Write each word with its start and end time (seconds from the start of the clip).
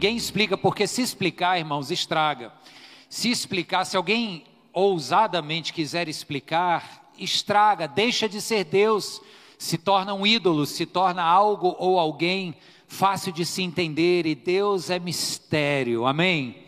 Ninguém 0.00 0.16
explica, 0.16 0.56
porque 0.56 0.86
se 0.86 1.02
explicar, 1.02 1.58
irmãos, 1.58 1.90
estraga. 1.90 2.52
Se 3.10 3.32
explicar, 3.32 3.84
se 3.84 3.96
alguém 3.96 4.44
ousadamente 4.72 5.72
quiser 5.72 6.08
explicar, 6.08 7.10
estraga, 7.18 7.88
deixa 7.88 8.28
de 8.28 8.40
ser 8.40 8.62
Deus, 8.62 9.20
se 9.58 9.76
torna 9.76 10.14
um 10.14 10.24
ídolo, 10.24 10.66
se 10.66 10.86
torna 10.86 11.24
algo 11.24 11.74
ou 11.80 11.98
alguém 11.98 12.54
fácil 12.86 13.32
de 13.32 13.44
se 13.44 13.60
entender, 13.60 14.24
e 14.24 14.36
Deus 14.36 14.88
é 14.88 15.00
mistério, 15.00 16.06
amém? 16.06 16.62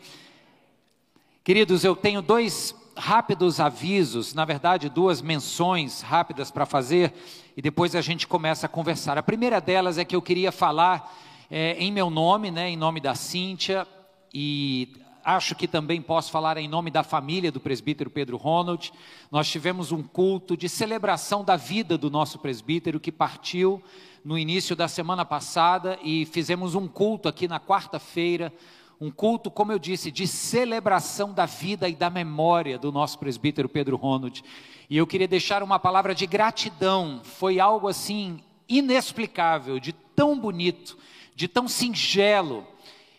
Queridos, 1.45 1.85
eu 1.85 1.95
tenho 1.95 2.21
dois 2.21 2.75
rápidos 2.97 3.61
avisos, 3.61 4.35
na 4.35 4.45
verdade, 4.45 4.89
duas 4.89 5.23
menções 5.23 6.01
rápidas 6.01 6.51
para 6.51 6.67
fazer, 6.67 7.15
e 7.57 7.63
depois 7.63 7.95
a 7.95 8.01
gente 8.01 8.27
começa 8.27 8.67
a 8.67 8.69
conversar. 8.69 9.17
A 9.17 9.23
primeira 9.23 9.61
delas 9.61 9.99
é 9.99 10.05
que 10.05 10.17
eu 10.17 10.21
queria 10.21 10.51
falar 10.51 11.17
é, 11.51 11.77
em 11.79 11.91
meu 11.91 12.09
nome, 12.09 12.51
né, 12.51 12.71
em 12.71 12.77
nome 12.77 13.01
da 13.01 13.15
Cíntia, 13.17 13.87
e 14.33 14.93
acho 15.25 15.57
que 15.57 15.67
também 15.67 16.01
posso 16.01 16.31
falar 16.31 16.57
em 16.57 16.69
nome 16.69 16.91
da 16.91 17.03
família 17.03 17.51
do 17.51 17.59
presbítero 17.59 18.09
Pedro 18.09 18.37
Ronald. 18.37 18.93
Nós 19.33 19.49
tivemos 19.49 19.91
um 19.91 20.03
culto 20.03 20.57
de 20.57 20.69
celebração 20.69 21.45
da 21.45 21.57
vida 21.57 21.99
do 21.99 22.09
nosso 22.09 22.39
presbítero 22.39 23.01
que 23.01 23.11
partiu 23.11 23.83
no 24.25 24.39
início 24.39 24.77
da 24.77 24.87
semana 24.87 25.25
passada 25.25 25.99
e 26.05 26.25
fizemos 26.27 26.77
um 26.77 26.87
culto 26.87 27.29
aqui 27.29 27.49
na 27.49 27.59
quarta-feira. 27.59 28.53
Um 29.01 29.11
culto, 29.11 29.51
como 29.51 29.73
eu 29.73 29.79
disse, 29.79 30.11
de 30.11 30.27
celebração 30.29 31.33
da 31.33 31.47
vida 31.47 31.89
e 31.89 31.97
da 31.97 32.11
memória 32.11 32.79
do 32.79 32.93
nosso 32.93 33.19
presbítero 33.19 33.69
Pedro 33.69 33.97
Ronald. 33.97 34.45
E 34.89 34.97
eu 34.97 35.07
queria 35.07 35.27
deixar 35.27 35.63
uma 35.63 35.79
palavra 35.79 36.15
de 36.15 36.27
gratidão. 36.27 37.23
Foi 37.25 37.59
algo 37.59 37.89
assim 37.89 38.41
inexplicável, 38.69 39.81
de 39.81 39.93
tão 39.93 40.39
bonito 40.39 40.99
de 41.35 41.49
tão 41.49 41.69
singelo. 41.69 42.67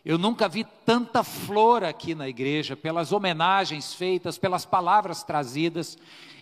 Eu 0.03 0.17
nunca 0.17 0.49
vi 0.49 0.63
tanta 0.85 1.23
flor 1.23 1.83
aqui 1.83 2.15
na 2.15 2.27
igreja, 2.27 2.75
pelas 2.75 3.11
homenagens 3.11 3.93
feitas, 3.93 4.37
pelas 4.37 4.65
palavras 4.65 5.23
trazidas. 5.23 5.97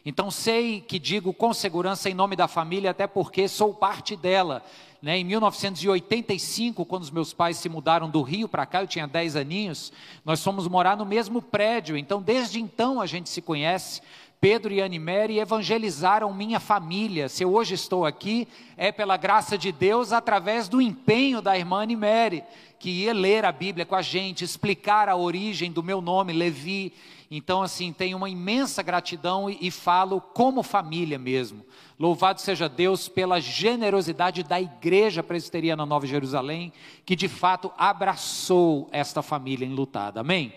Então 0.05 0.31
sei 0.31 0.79
que 0.79 0.97
digo 0.97 1.33
com 1.33 1.53
segurança 1.53 2.09
em 2.09 2.13
nome 2.13 2.35
da 2.35 2.47
família, 2.47 2.91
até 2.91 3.05
porque 3.05 3.47
sou 3.47 3.73
parte 3.73 4.15
dela. 4.15 4.63
Né? 5.01 5.17
Em 5.17 5.23
1985, 5.23 6.85
quando 6.85 7.03
os 7.03 7.11
meus 7.11 7.33
pais 7.33 7.57
se 7.57 7.69
mudaram 7.69 8.09
do 8.09 8.21
Rio 8.21 8.47
para 8.47 8.65
cá, 8.65 8.81
eu 8.81 8.87
tinha 8.87 9.07
10 9.07 9.35
aninhos, 9.35 9.91
nós 10.25 10.43
fomos 10.43 10.67
morar 10.67 10.97
no 10.97 11.05
mesmo 11.05 11.41
prédio. 11.41 11.97
Então, 11.97 12.21
desde 12.21 12.59
então 12.59 12.99
a 13.01 13.05
gente 13.05 13.29
se 13.29 13.41
conhece. 13.41 14.01
Pedro 14.41 14.71
e 14.71 14.81
Animere 14.81 15.37
evangelizaram 15.37 16.33
minha 16.33 16.61
família. 16.61 17.27
Se 17.27 17.43
eu 17.43 17.53
hoje 17.53 17.73
estou 17.73 18.05
aqui, 18.05 18.47
é 18.77 18.89
pela 18.89 19.17
graça 19.17 19.57
de 19.57 19.69
Deus, 19.69 20.13
através 20.13 20.69
do 20.69 20.81
empenho 20.81 21.41
da 21.41 21.57
irmã 21.57 21.81
Animere, 21.83 22.45
que 22.79 22.89
ia 22.89 23.13
ler 23.13 23.43
a 23.43 23.51
Bíblia 23.51 23.85
com 23.85 23.95
a 23.95 24.01
gente, 24.01 24.45
explicar 24.45 25.09
a 25.09 25.15
origem 25.17 25.69
do 25.69 25.83
meu 25.83 25.99
nome, 25.99 26.31
Levi. 26.31 26.93
Então, 27.29 27.61
assim, 27.61 27.91
tenho 27.91 28.15
uma 28.15 28.29
imensa 28.29 28.81
gratidão 28.81 29.49
e, 29.49 29.57
e 29.59 29.69
falo 29.69 30.21
como 30.21 30.63
família 30.63 31.19
mesmo. 31.19 31.65
Louvado 31.99 32.39
seja 32.39 32.69
Deus 32.69 33.09
pela 33.09 33.41
generosidade 33.41 34.41
da 34.41 34.59
Igreja 34.59 35.21
Presbiteriana 35.21 35.85
Nova 35.85 36.07
Jerusalém, 36.07 36.71
que 37.05 37.13
de 37.13 37.27
fato 37.27 37.73
abraçou 37.77 38.87
esta 38.93 39.21
família 39.21 39.65
enlutada. 39.65 40.21
Amém? 40.21 40.53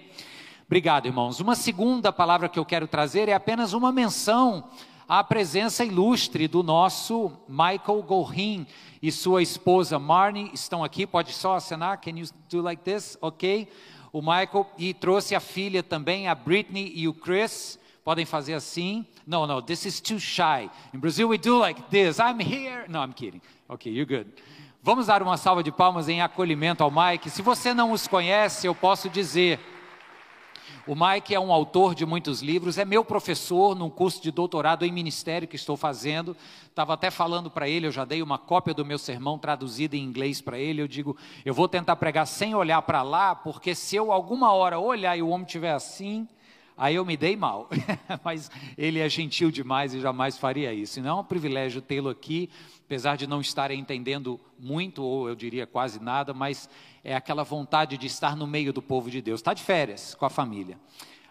Obrigado, 0.73 1.05
irmãos. 1.05 1.39
Uma 1.39 1.55
segunda 1.55 2.11
palavra 2.11 2.49
que 2.49 2.59
eu 2.59 2.65
quero 2.65 2.87
trazer 2.87 3.29
é 3.29 3.35
apenas 3.35 3.75
uma 3.75 3.93
menção 3.93 4.65
à 5.07 5.23
presença 5.23 5.85
ilustre 5.85 6.49
do 6.49 6.63
nosso 6.63 7.31
Michael 7.47 8.03
Gorin 8.03 8.67
e 9.03 9.13
sua 9.13 9.43
esposa 9.43 9.99
Marnie 9.99 10.51
estão 10.55 10.83
aqui. 10.83 11.07
Pode 11.07 11.35
só 11.35 11.57
assinar? 11.57 11.99
Can 11.99 12.13
you 12.13 12.27
do 12.49 12.63
like 12.63 12.83
this? 12.83 13.19
Ok. 13.21 13.69
O 14.15 14.23
Michael 14.23 14.67
e 14.79 14.95
trouxe 14.95 15.35
a 15.35 15.41
filha 15.41 15.83
também, 15.83 16.27
a 16.27 16.35
Britney 16.35 16.91
e 16.95 17.07
o 17.07 17.13
Chris. 17.13 17.79
Podem 18.03 18.25
fazer 18.25 18.55
assim. 18.55 19.05
No, 19.27 19.47
no, 19.47 19.61
this 19.61 19.85
is 19.85 20.01
too 20.01 20.19
shy. 20.19 20.71
In 20.95 21.01
Brazil 21.01 21.29
we 21.29 21.37
do 21.37 21.59
like 21.59 21.83
this. 21.91 22.17
I'm 22.17 22.41
here. 22.41 22.87
No, 22.89 23.05
I'm 23.05 23.13
kidding. 23.13 23.43
Ok, 23.69 23.93
you're 23.93 24.07
good. 24.07 24.33
Vamos 24.83 25.07
dar 25.07 25.23
uma 25.23 25.37
salva 25.37 25.63
de 25.63 25.71
palmas 25.71 26.09
em 26.09 26.23
acolhimento 26.23 26.83
ao 26.83 26.91
Mike. 26.91 27.29
Se 27.29 27.43
você 27.43 27.75
não 27.75 27.93
os 27.93 28.09
conhece, 28.09 28.67
eu 28.67 28.75
posso 28.75 29.11
dizer 29.11 29.61
o 30.87 30.97
Mike 30.97 31.33
é 31.33 31.39
um 31.39 31.53
autor 31.53 31.95
de 31.95 32.05
muitos 32.05 32.43
livros, 32.43 32.77
é 32.77 32.85
meu 32.85 33.05
professor 33.05 33.77
num 33.77 33.89
curso 33.89 34.21
de 34.21 34.33
doutorado 34.33 34.85
em 34.85 34.91
ministério 34.91 35.47
que 35.47 35.55
estou 35.55 35.77
fazendo. 35.77 36.37
Estava 36.69 36.95
até 36.95 37.11
falando 37.11 37.51
para 37.51 37.69
ele, 37.69 37.87
eu 37.87 37.93
já 37.93 38.05
dei 38.05 38.21
uma 38.21 38.37
cópia 38.37 38.75
do 38.75 38.85
meu 38.85 38.99
sermão 38.99 39.39
traduzida 39.39 39.97
em 39.97 40.03
inglês 40.03 40.41
para 40.41 40.59
ele. 40.59 40.83
Eu 40.83 40.89
digo, 40.89 41.17
eu 41.45 41.55
vou 41.55 41.69
tentar 41.69 41.95
pregar 41.97 42.27
sem 42.27 42.55
olhar 42.55 42.83
para 42.83 43.03
lá, 43.03 43.35
porque 43.35 43.75
se 43.75 43.95
eu 43.95 44.11
alguma 44.11 44.53
hora 44.53 44.81
olhar 44.81 45.17
e 45.17 45.23
o 45.23 45.29
homem 45.29 45.47
estiver 45.47 45.73
assim, 45.73 46.27
aí 46.83 46.97
eu 46.97 47.05
me 47.05 47.17
dei 47.17 47.37
mal. 47.37 47.69
Mas 48.25 48.51
ele 48.77 48.99
é 48.99 49.09
gentil 49.09 49.53
demais 49.53 49.95
e 49.95 50.01
jamais 50.01 50.37
faria 50.37 50.75
isso. 50.75 50.99
E 50.99 51.03
não 51.03 51.11
é 51.11 51.21
um 51.21 51.25
privilégio 51.25 51.81
tê-lo 51.81 52.09
aqui, 52.09 52.51
apesar 52.85 53.17
de 53.17 53.25
não 53.25 53.41
estar 53.41 53.71
entendendo 53.71 54.41
muito, 54.59 55.01
ou 55.01 55.29
eu 55.29 55.37
diria 55.37 55.65
quase 55.65 56.03
nada, 56.03 56.35
mas 56.35 56.69
é 57.05 57.15
aquela 57.15 57.45
vontade 57.45 57.97
de 57.97 58.09
estar 58.09 58.35
no 58.35 58.49
meio 58.49 58.73
do 58.73 58.83
povo 58.83 59.09
de 59.09 59.23
Deus. 59.23 59.39
Está 59.39 59.55
de 59.55 59.63
férias 59.63 60.17
com 60.17 60.27
a 60.27 60.31
família. 60.31 60.77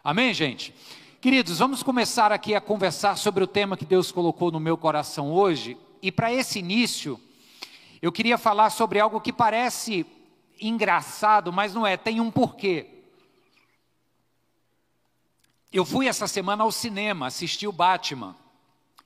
Amém, 0.02 0.34
gente? 0.34 0.74
Queridos, 1.20 1.60
vamos 1.60 1.84
começar 1.84 2.32
aqui 2.32 2.56
a 2.56 2.62
conversar 2.62 3.18
sobre 3.18 3.44
o 3.44 3.48
tema 3.48 3.76
que 3.76 3.86
Deus 3.86 4.10
colocou 4.10 4.52
no 4.52 4.60
meu 4.60 4.78
coração 4.78 5.34
hoje. 5.34 5.78
E 6.02 6.14
para 6.14 6.32
esse 6.32 6.60
início, 6.60 7.20
eu 8.02 8.12
queria 8.12 8.38
falar 8.38 8.70
sobre 8.70 9.02
algo 9.02 9.20
que 9.20 9.34
parece 9.34 10.06
engraçado, 10.62 11.52
mas 11.52 11.74
não 11.74 11.86
é, 11.86 11.98
tem 11.98 12.22
um 12.22 12.32
porquê. 12.32 13.01
Eu 15.74 15.86
fui 15.86 16.06
essa 16.06 16.28
semana 16.28 16.66
ao 16.66 16.72
cinema, 16.72 17.28
assisti 17.28 17.66
o 17.66 17.72
Batman. 17.72 18.36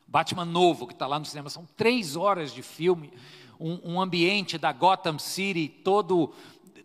Batman 0.07 0.45
novo, 0.45 0.87
que 0.87 0.93
está 0.93 1.05
lá 1.05 1.19
no 1.19 1.25
cinema. 1.25 1.47
São 1.47 1.67
três 1.77 2.15
horas 2.15 2.51
de 2.51 2.63
filme, 2.63 3.13
um, 3.59 3.93
um 3.93 4.01
ambiente 4.01 4.57
da 4.57 4.71
Gotham 4.71 5.19
City 5.19 5.67
todo 5.67 6.33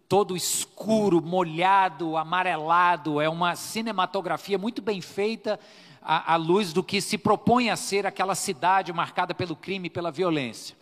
todo 0.06 0.36
escuro, 0.36 1.22
molhado, 1.22 2.16
amarelado, 2.16 3.20
é 3.20 3.28
uma 3.28 3.54
cinematografia 3.54 4.58
muito 4.58 4.82
bem 4.82 5.00
feita 5.00 5.58
à, 6.02 6.32
à, 6.32 6.36
luz 6.36 6.72
do 6.72 6.82
que 6.82 7.00
se 7.00 7.16
propõe 7.16 7.70
a 7.70 7.76
ser 7.76 8.04
aquela 8.04 8.34
cidade 8.34 8.92
marcada 8.92 9.36
pelo 9.36 9.54
crime 9.54 9.86
e 9.86 9.90
pela 9.90 10.10
violência. 10.10 10.76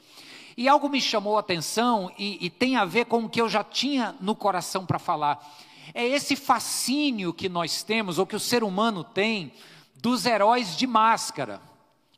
E 0.56 0.66
algo 0.66 0.88
me 0.88 0.98
chamou 0.98 1.36
a 1.36 1.40
atenção 1.40 2.10
e, 2.18 2.38
e 2.44 2.48
tem 2.48 2.76
a 2.76 2.86
ver 2.86 3.04
com 3.04 3.24
o 3.24 3.28
que 3.28 3.38
eu 3.38 3.50
já 3.50 3.62
tinha 3.62 4.16
no 4.18 4.34
coração 4.34 4.86
para 4.86 4.98
falar. 4.98 5.46
É 5.94 6.06
esse 6.06 6.36
fascínio 6.36 7.32
que 7.32 7.48
nós 7.48 7.82
temos, 7.82 8.18
ou 8.18 8.26
que 8.26 8.36
o 8.36 8.40
ser 8.40 8.62
humano 8.62 9.02
tem, 9.02 9.52
dos 9.96 10.26
heróis 10.26 10.76
de 10.76 10.86
máscara. 10.86 11.60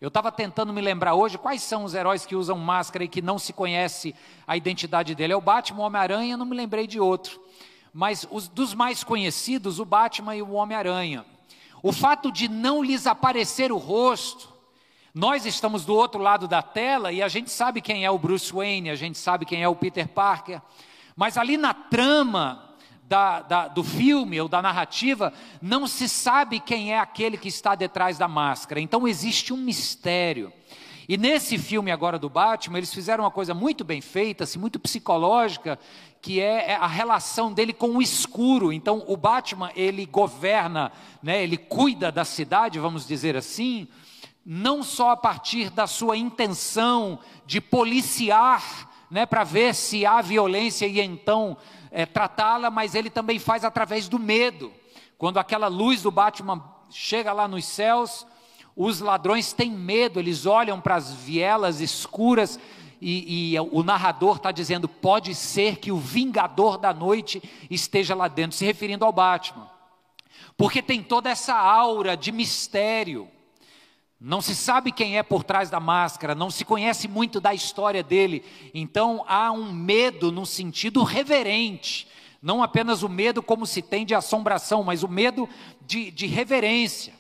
Eu 0.01 0.09
estava 0.09 0.33
tentando 0.33 0.73
me 0.73 0.81
lembrar 0.81 1.15
hoje 1.15 1.37
quais 1.37 1.63
são 1.63 1.85
os 1.85 1.95
heróis 1.95 2.25
que 2.25 2.35
usam 2.35 2.57
máscara 2.57 3.05
e 3.05 3.09
que 3.09 3.21
não 3.21 3.39
se 3.39 3.53
conhece 3.53 4.15
a 4.47 4.57
identidade 4.57 5.15
dele. 5.15 5.35
É 5.35 5.37
o 5.37 5.43
Batman, 5.43 5.81
o 5.81 5.85
Homem-Aranha, 5.85 6.37
não 6.37 6.47
me 6.47 6.57
lembrei 6.57 6.87
de 6.87 6.99
outro. 6.99 7.39
Mas 7.93 8.27
os, 8.31 8.49
dos 8.49 8.73
mais 8.73 9.05
conhecidos, 9.05 9.79
o 9.79 9.85
Batman 9.85 10.35
e 10.37 10.43
o 10.43 10.53
Homem-Aranha. 10.53 11.27
O 11.83 11.93
fato 11.93 12.33
de 12.33 12.49
não 12.49 12.83
lhes 12.83 13.07
aparecer 13.07 13.71
o 13.73 13.77
rosto, 13.77 14.51
nós 15.15 15.45
estamos 15.45 15.85
do 15.85 15.95
outro 15.95 16.21
lado 16.21 16.47
da 16.47 16.63
tela 16.63 17.13
e 17.13 17.21
a 17.21 17.29
gente 17.29 17.51
sabe 17.51 17.81
quem 17.81 18.05
é 18.05 18.11
o 18.11 18.19
Bruce 18.19 18.53
Wayne, 18.53 18.91
a 18.91 18.95
gente 18.95 19.19
sabe 19.19 19.45
quem 19.45 19.63
é 19.63 19.69
o 19.69 19.75
Peter 19.75 20.07
Parker, 20.09 20.63
mas 21.17 21.37
ali 21.37 21.57
na 21.57 21.75
trama, 21.75 22.70
da, 23.11 23.43
da, 23.43 23.67
do 23.67 23.83
filme 23.83 24.41
ou 24.41 24.47
da 24.47 24.63
narrativa, 24.63 25.33
não 25.61 25.89
se 25.89 26.09
sabe 26.09 26.61
quem 26.61 26.93
é 26.93 26.99
aquele 27.01 27.37
que 27.37 27.49
está 27.49 27.75
detrás 27.75 28.17
da 28.17 28.29
máscara. 28.29 28.81
Então 28.81 29.09
existe 29.09 29.53
um 29.53 29.57
mistério. 29.57 30.53
E 31.09 31.19
nesse 31.19 31.59
filme 31.59 31.91
agora 31.91 32.21
do 32.21 32.31
Batman, 32.31 32.79
eles 32.79 32.95
fizeram 32.95 33.25
uma 33.25 33.31
coisa 33.33 33.53
muito 33.53 33.83
bem 33.83 34.01
feita, 34.01 34.45
assim, 34.45 34.61
muito 34.61 34.79
psicológica, 34.79 35.77
que 36.23 36.39
é, 36.41 36.71
é 36.71 36.75
a 36.77 36.87
relação 36.87 37.53
dele 37.53 37.73
com 37.73 37.97
o 37.97 38.03
escuro. 38.03 38.73
Então 38.73 39.03
o 39.09 39.17
Batman, 39.17 39.73
ele 39.75 40.07
governa, 40.07 40.93
né, 41.21 41.43
ele 41.43 41.57
cuida 41.57 42.13
da 42.13 42.25
cidade, 42.25 42.79
vamos 42.79 43.09
dizer 43.09 43.37
assim, 43.37 43.89
não 44.47 44.85
só 44.85 45.11
a 45.11 45.17
partir 45.17 45.69
da 45.69 45.89
sua 45.89 46.17
intenção 46.17 47.19
de 47.45 47.61
policiar, 47.61 48.89
né, 49.11 49.27
para 49.27 49.43
ver 49.43 49.75
se 49.75 50.07
há 50.07 50.23
violência 50.23 50.87
e 50.87 51.01
então 51.01 51.57
é, 51.91 52.07
tratá-la, 52.07 52.71
mas 52.71 52.95
ele 52.95 53.11
também 53.11 53.39
faz 53.39 53.65
através 53.65 54.09
do 54.09 54.19
medo. 54.19 54.73
Quando 55.19 55.39
aquela 55.39 55.69
luz 55.69 56.03
do 56.03 56.11
Batman 56.11 56.65
chega 56.89 57.33
lá 57.33 57.47
nos 57.47 57.65
céus, 57.65 58.27
os 58.77 59.01
ladrões 59.01 59.53
têm 59.53 59.71
medo, 59.71 60.19
eles 60.19 60.47
olham 60.47 60.81
para 60.81 60.97
as 60.97 61.13
vielas 61.13 61.81
escuras 61.81 62.59
e, 63.01 63.55
e 63.55 63.61
o 63.61 63.83
narrador 63.83 64.37
está 64.37 64.53
dizendo: 64.53 64.89
pode 64.89 65.35
ser 65.35 65.77
que 65.77 65.91
o 65.91 65.99
vingador 65.99 66.77
da 66.79 66.93
noite 66.93 67.43
esteja 67.71 68.15
lá 68.15 68.29
dentro, 68.29 68.57
se 68.57 68.65
referindo 68.65 69.05
ao 69.05 69.13
Batman, 69.13 69.71
porque 70.57 70.83
tem 70.83 71.03
toda 71.03 71.31
essa 71.31 71.55
aura 71.55 72.17
de 72.17 72.31
mistério. 72.31 73.29
Não 74.21 74.43
se 74.43 74.55
sabe 74.55 74.93
quem 74.93 75.17
é 75.17 75.23
por 75.23 75.43
trás 75.43 75.71
da 75.71 75.81
máscara, 75.81 76.35
não 76.35 76.51
se 76.51 76.63
conhece 76.63 77.09
muito 77.09 77.41
da 77.41 77.55
história 77.55 78.03
dele, 78.03 78.45
então 78.75 79.25
há 79.27 79.51
um 79.51 79.73
medo 79.73 80.31
no 80.31 80.45
sentido 80.45 81.03
reverente, 81.03 82.07
Não 82.43 82.63
apenas 82.63 83.03
o 83.03 83.09
medo 83.09 83.43
como 83.43 83.67
se 83.67 83.83
tem 83.83 84.05
de 84.05 84.15
assombração, 84.15 84.83
mas 84.83 85.03
o 85.03 85.09
medo 85.09 85.49
de, 85.87 86.11
de 86.11 86.27
reverência. 86.27 87.15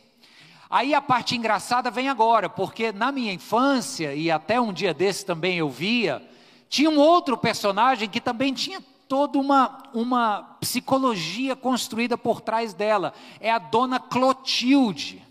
Aí 0.68 0.94
a 0.94 1.00
parte 1.02 1.36
engraçada 1.36 1.90
vem 1.90 2.08
agora, 2.08 2.48
porque 2.48 2.92
na 2.92 3.10
minha 3.10 3.32
infância, 3.32 4.14
e 4.14 4.30
até 4.30 4.60
um 4.60 4.72
dia 4.72 4.94
desse 4.94 5.26
também 5.26 5.58
eu 5.58 5.68
via, 5.68 6.22
tinha 6.68 6.88
um 6.88 6.98
outro 6.98 7.36
personagem 7.36 8.08
que 8.08 8.20
também 8.20 8.54
tinha 8.54 8.80
toda 9.08 9.38
uma, 9.38 9.82
uma 9.92 10.56
psicologia 10.60 11.56
construída 11.56 12.16
por 12.16 12.40
trás 12.40 12.72
dela. 12.72 13.12
É 13.40 13.50
a 13.50 13.58
dona 13.58 13.98
Clotilde. 13.98 15.29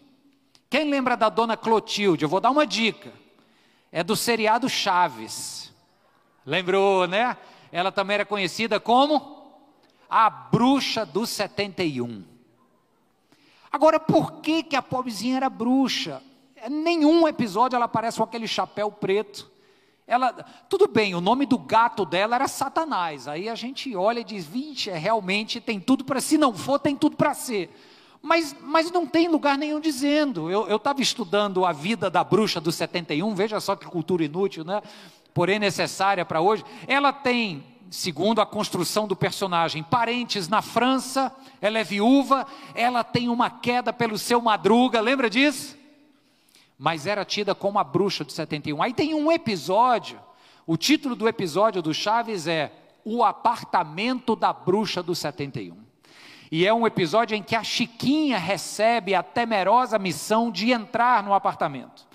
Quem 0.69 0.89
lembra 0.89 1.17
da 1.17 1.29
dona 1.29 1.57
Clotilde? 1.57 2.23
Eu 2.23 2.29
vou 2.29 2.39
dar 2.39 2.51
uma 2.51 2.65
dica. 2.65 3.11
É 3.91 4.03
do 4.03 4.15
seriado 4.15 4.69
Chaves. 4.69 5.73
Lembrou, 6.45 7.07
né? 7.07 7.35
Ela 7.71 7.91
também 7.91 8.15
era 8.15 8.25
conhecida 8.25 8.79
como 8.79 9.39
a 10.09 10.29
bruxa 10.29 11.05
do 11.05 11.25
71. 11.25 12.23
Agora, 13.71 13.99
por 13.99 14.41
que, 14.41 14.63
que 14.63 14.75
a 14.75 14.81
pobrezinha 14.81 15.37
era 15.37 15.49
bruxa? 15.49 16.21
Em 16.63 16.69
nenhum 16.69 17.27
episódio 17.27 17.75
ela 17.75 17.85
aparece 17.85 18.17
com 18.17 18.23
aquele 18.23 18.47
chapéu 18.47 18.91
preto. 18.91 19.49
Ela, 20.05 20.33
tudo 20.67 20.87
bem, 20.87 21.13
o 21.13 21.21
nome 21.21 21.45
do 21.45 21.57
gato 21.57 22.03
dela 22.03 22.35
era 22.35 22.47
Satanás. 22.47 23.27
Aí 23.27 23.47
a 23.47 23.53
gente 23.53 23.95
olha 23.95 24.21
e 24.21 24.23
diz: 24.23 24.45
vixe, 24.45 24.89
é, 24.89 24.97
realmente 24.97 25.61
tem 25.61 25.79
tudo 25.79 26.03
para 26.03 26.19
se 26.19 26.37
não 26.37 26.53
for, 26.53 26.79
tem 26.79 26.95
tudo 26.95 27.15
para 27.15 27.33
ser. 27.35 27.71
Mas, 28.21 28.55
mas 28.61 28.91
não 28.91 29.05
tem 29.05 29.27
lugar 29.27 29.57
nenhum 29.57 29.79
dizendo. 29.79 30.49
Eu 30.51 30.75
estava 30.75 31.01
estudando 31.01 31.65
a 31.65 31.71
vida 31.71 32.09
da 32.09 32.23
bruxa 32.23 32.59
do 32.59 32.71
71, 32.71 33.33
veja 33.33 33.59
só 33.59 33.75
que 33.75 33.85
cultura 33.85 34.23
inútil, 34.23 34.63
né? 34.63 34.81
Porém 35.33 35.59
necessária 35.59 36.25
para 36.25 36.41
hoje. 36.41 36.65
Ela 36.87 37.13
tem, 37.13 37.63
segundo 37.89 38.41
a 38.41 38.45
construção 38.45 39.07
do 39.07 39.15
personagem, 39.15 39.83
parentes 39.83 40.47
na 40.47 40.61
França, 40.61 41.33
ela 41.61 41.79
é 41.79 41.83
viúva, 41.83 42.45
ela 42.75 43.03
tem 43.03 43.29
uma 43.29 43.49
queda 43.49 43.93
pelo 43.93 44.17
seu 44.17 44.41
madruga, 44.41 44.99
lembra 44.99 45.29
disso? 45.29 45.79
mas 46.79 47.05
era 47.05 47.25
tida 47.25 47.53
como 47.53 47.77
a 47.77 47.83
bruxa 47.83 48.23
de 48.23 48.31
71. 48.31 48.81
Aí 48.81 48.93
tem 48.93 49.13
um 49.13 49.29
episódio, 49.29 50.17
o 50.65 50.77
título 50.77 51.13
do 51.13 51.27
episódio 51.27 51.81
do 51.81 51.93
Chaves 51.93 52.47
é 52.47 52.71
O 53.03 53.21
Apartamento 53.21 54.33
da 54.33 54.53
Bruxa 54.53 55.03
do 55.03 55.13
71. 55.13 55.88
E 56.51 56.65
é 56.65 56.73
um 56.73 56.87
episódio 56.87 57.35
em 57.35 57.43
que 57.43 57.55
a 57.55 57.63
Chiquinha 57.63 58.37
recebe 58.37 59.13
a 59.13 59.21
temerosa 59.21 59.99
missão 59.99 60.51
de 60.51 60.71
entrar 60.71 61.21
no 61.21 61.33
apartamento. 61.33 62.08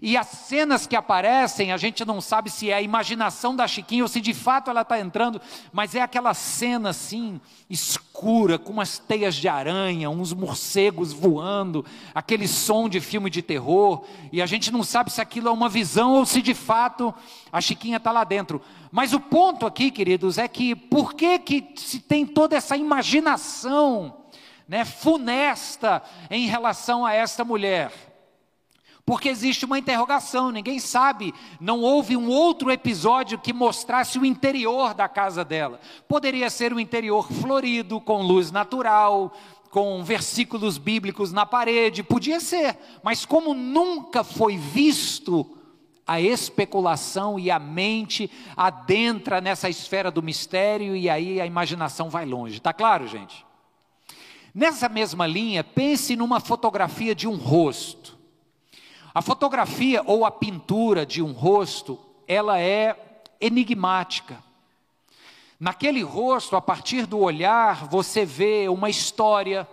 E 0.00 0.16
as 0.16 0.26
cenas 0.28 0.86
que 0.86 0.96
aparecem, 0.96 1.72
a 1.72 1.76
gente 1.76 2.04
não 2.04 2.20
sabe 2.20 2.50
se 2.50 2.70
é 2.70 2.74
a 2.74 2.82
imaginação 2.82 3.54
da 3.54 3.66
Chiquinha 3.66 4.02
ou 4.02 4.08
se 4.08 4.20
de 4.20 4.34
fato 4.34 4.70
ela 4.70 4.82
está 4.82 4.98
entrando, 4.98 5.40
mas 5.72 5.94
é 5.94 6.00
aquela 6.00 6.34
cena 6.34 6.90
assim, 6.90 7.40
escura, 7.68 8.58
com 8.58 8.72
umas 8.72 8.98
teias 8.98 9.34
de 9.34 9.48
aranha, 9.48 10.10
uns 10.10 10.32
morcegos 10.32 11.12
voando, 11.12 11.84
aquele 12.14 12.46
som 12.46 12.88
de 12.88 13.00
filme 13.00 13.30
de 13.30 13.42
terror, 13.42 14.04
e 14.32 14.40
a 14.40 14.46
gente 14.46 14.70
não 14.70 14.82
sabe 14.82 15.12
se 15.12 15.20
aquilo 15.20 15.48
é 15.48 15.52
uma 15.52 15.68
visão 15.68 16.14
ou 16.14 16.26
se 16.26 16.40
de 16.40 16.54
fato 16.54 17.14
a 17.52 17.60
Chiquinha 17.60 17.96
está 17.96 18.12
lá 18.12 18.24
dentro. 18.24 18.62
Mas 18.90 19.12
o 19.12 19.20
ponto 19.20 19.66
aqui, 19.66 19.90
queridos, 19.90 20.38
é 20.38 20.48
que 20.48 20.74
por 20.74 21.14
que, 21.14 21.38
que 21.38 21.72
se 21.76 22.00
tem 22.00 22.26
toda 22.26 22.56
essa 22.56 22.76
imaginação 22.76 24.16
né, 24.66 24.84
funesta 24.84 26.02
em 26.30 26.46
relação 26.46 27.04
a 27.04 27.12
esta 27.12 27.44
mulher? 27.44 28.07
Porque 29.08 29.30
existe 29.30 29.64
uma 29.64 29.78
interrogação, 29.78 30.50
ninguém 30.50 30.78
sabe, 30.78 31.32
não 31.58 31.80
houve 31.80 32.14
um 32.14 32.28
outro 32.28 32.70
episódio 32.70 33.38
que 33.38 33.54
mostrasse 33.54 34.18
o 34.18 34.24
interior 34.24 34.92
da 34.92 35.08
casa 35.08 35.42
dela. 35.42 35.80
Poderia 36.06 36.50
ser 36.50 36.74
um 36.74 36.78
interior 36.78 37.32
florido, 37.32 38.02
com 38.02 38.20
luz 38.20 38.50
natural, 38.52 39.32
com 39.70 40.04
versículos 40.04 40.76
bíblicos 40.76 41.32
na 41.32 41.46
parede, 41.46 42.02
podia 42.02 42.38
ser, 42.38 42.76
mas 43.02 43.24
como 43.24 43.54
nunca 43.54 44.22
foi 44.22 44.58
visto, 44.58 45.56
a 46.06 46.20
especulação 46.20 47.38
e 47.38 47.50
a 47.50 47.58
mente 47.58 48.30
adentra 48.54 49.40
nessa 49.40 49.70
esfera 49.70 50.10
do 50.10 50.22
mistério 50.22 50.94
e 50.94 51.08
aí 51.08 51.40
a 51.40 51.46
imaginação 51.46 52.10
vai 52.10 52.26
longe. 52.26 52.60
Tá 52.60 52.74
claro, 52.74 53.08
gente? 53.08 53.42
Nessa 54.54 54.86
mesma 54.86 55.26
linha, 55.26 55.64
pense 55.64 56.14
numa 56.14 56.40
fotografia 56.40 57.14
de 57.14 57.26
um 57.26 57.36
rosto. 57.36 58.17
A 59.14 59.22
fotografia 59.22 60.02
ou 60.06 60.24
a 60.24 60.30
pintura 60.30 61.06
de 61.06 61.22
um 61.22 61.32
rosto, 61.32 61.98
ela 62.26 62.58
é 62.58 62.96
enigmática. 63.40 64.42
Naquele 65.58 66.02
rosto, 66.02 66.54
a 66.54 66.60
partir 66.60 67.06
do 67.06 67.18
olhar, 67.18 67.86
você 67.86 68.24
vê 68.24 68.68
uma 68.68 68.88
história. 68.88 69.66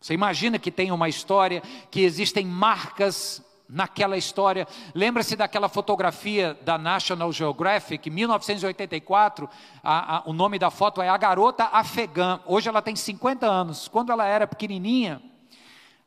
Você 0.00 0.14
imagina 0.14 0.58
que 0.58 0.70
tem 0.70 0.90
uma 0.90 1.08
história, 1.08 1.62
que 1.90 2.00
existem 2.00 2.46
marcas 2.46 3.42
naquela 3.68 4.16
história. 4.16 4.66
Lembra-se 4.94 5.34
daquela 5.34 5.68
fotografia 5.68 6.56
da 6.62 6.78
National 6.78 7.32
Geographic, 7.32 8.08
1984, 8.08 9.48
a, 9.82 10.16
a, 10.16 10.22
o 10.26 10.32
nome 10.32 10.58
da 10.58 10.70
foto 10.70 11.02
é 11.02 11.08
A 11.08 11.16
Garota 11.16 11.64
Afegã. 11.64 12.40
Hoje 12.46 12.68
ela 12.68 12.82
tem 12.82 12.94
50 12.94 13.46
anos. 13.46 13.88
Quando 13.88 14.12
ela 14.12 14.26
era 14.26 14.46
pequenininha, 14.46 15.22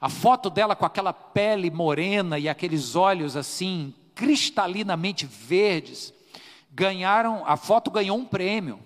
a 0.06 0.10
foto 0.10 0.52
dela 0.52 0.76
com 0.76 0.86
aquela 0.86 1.12
pele 1.12 1.72
morena 1.72 2.38
e 2.38 2.48
aqueles 2.48 2.96
olhos 2.96 3.36
assim, 3.36 3.92
cristalinamente 4.14 5.26
verdes, 5.26 6.14
ganharam, 6.72 7.44
a 7.44 7.58
foto 7.58 7.90
ganhou 7.90 8.16
um 8.16 8.24
prêmio. 8.24 8.80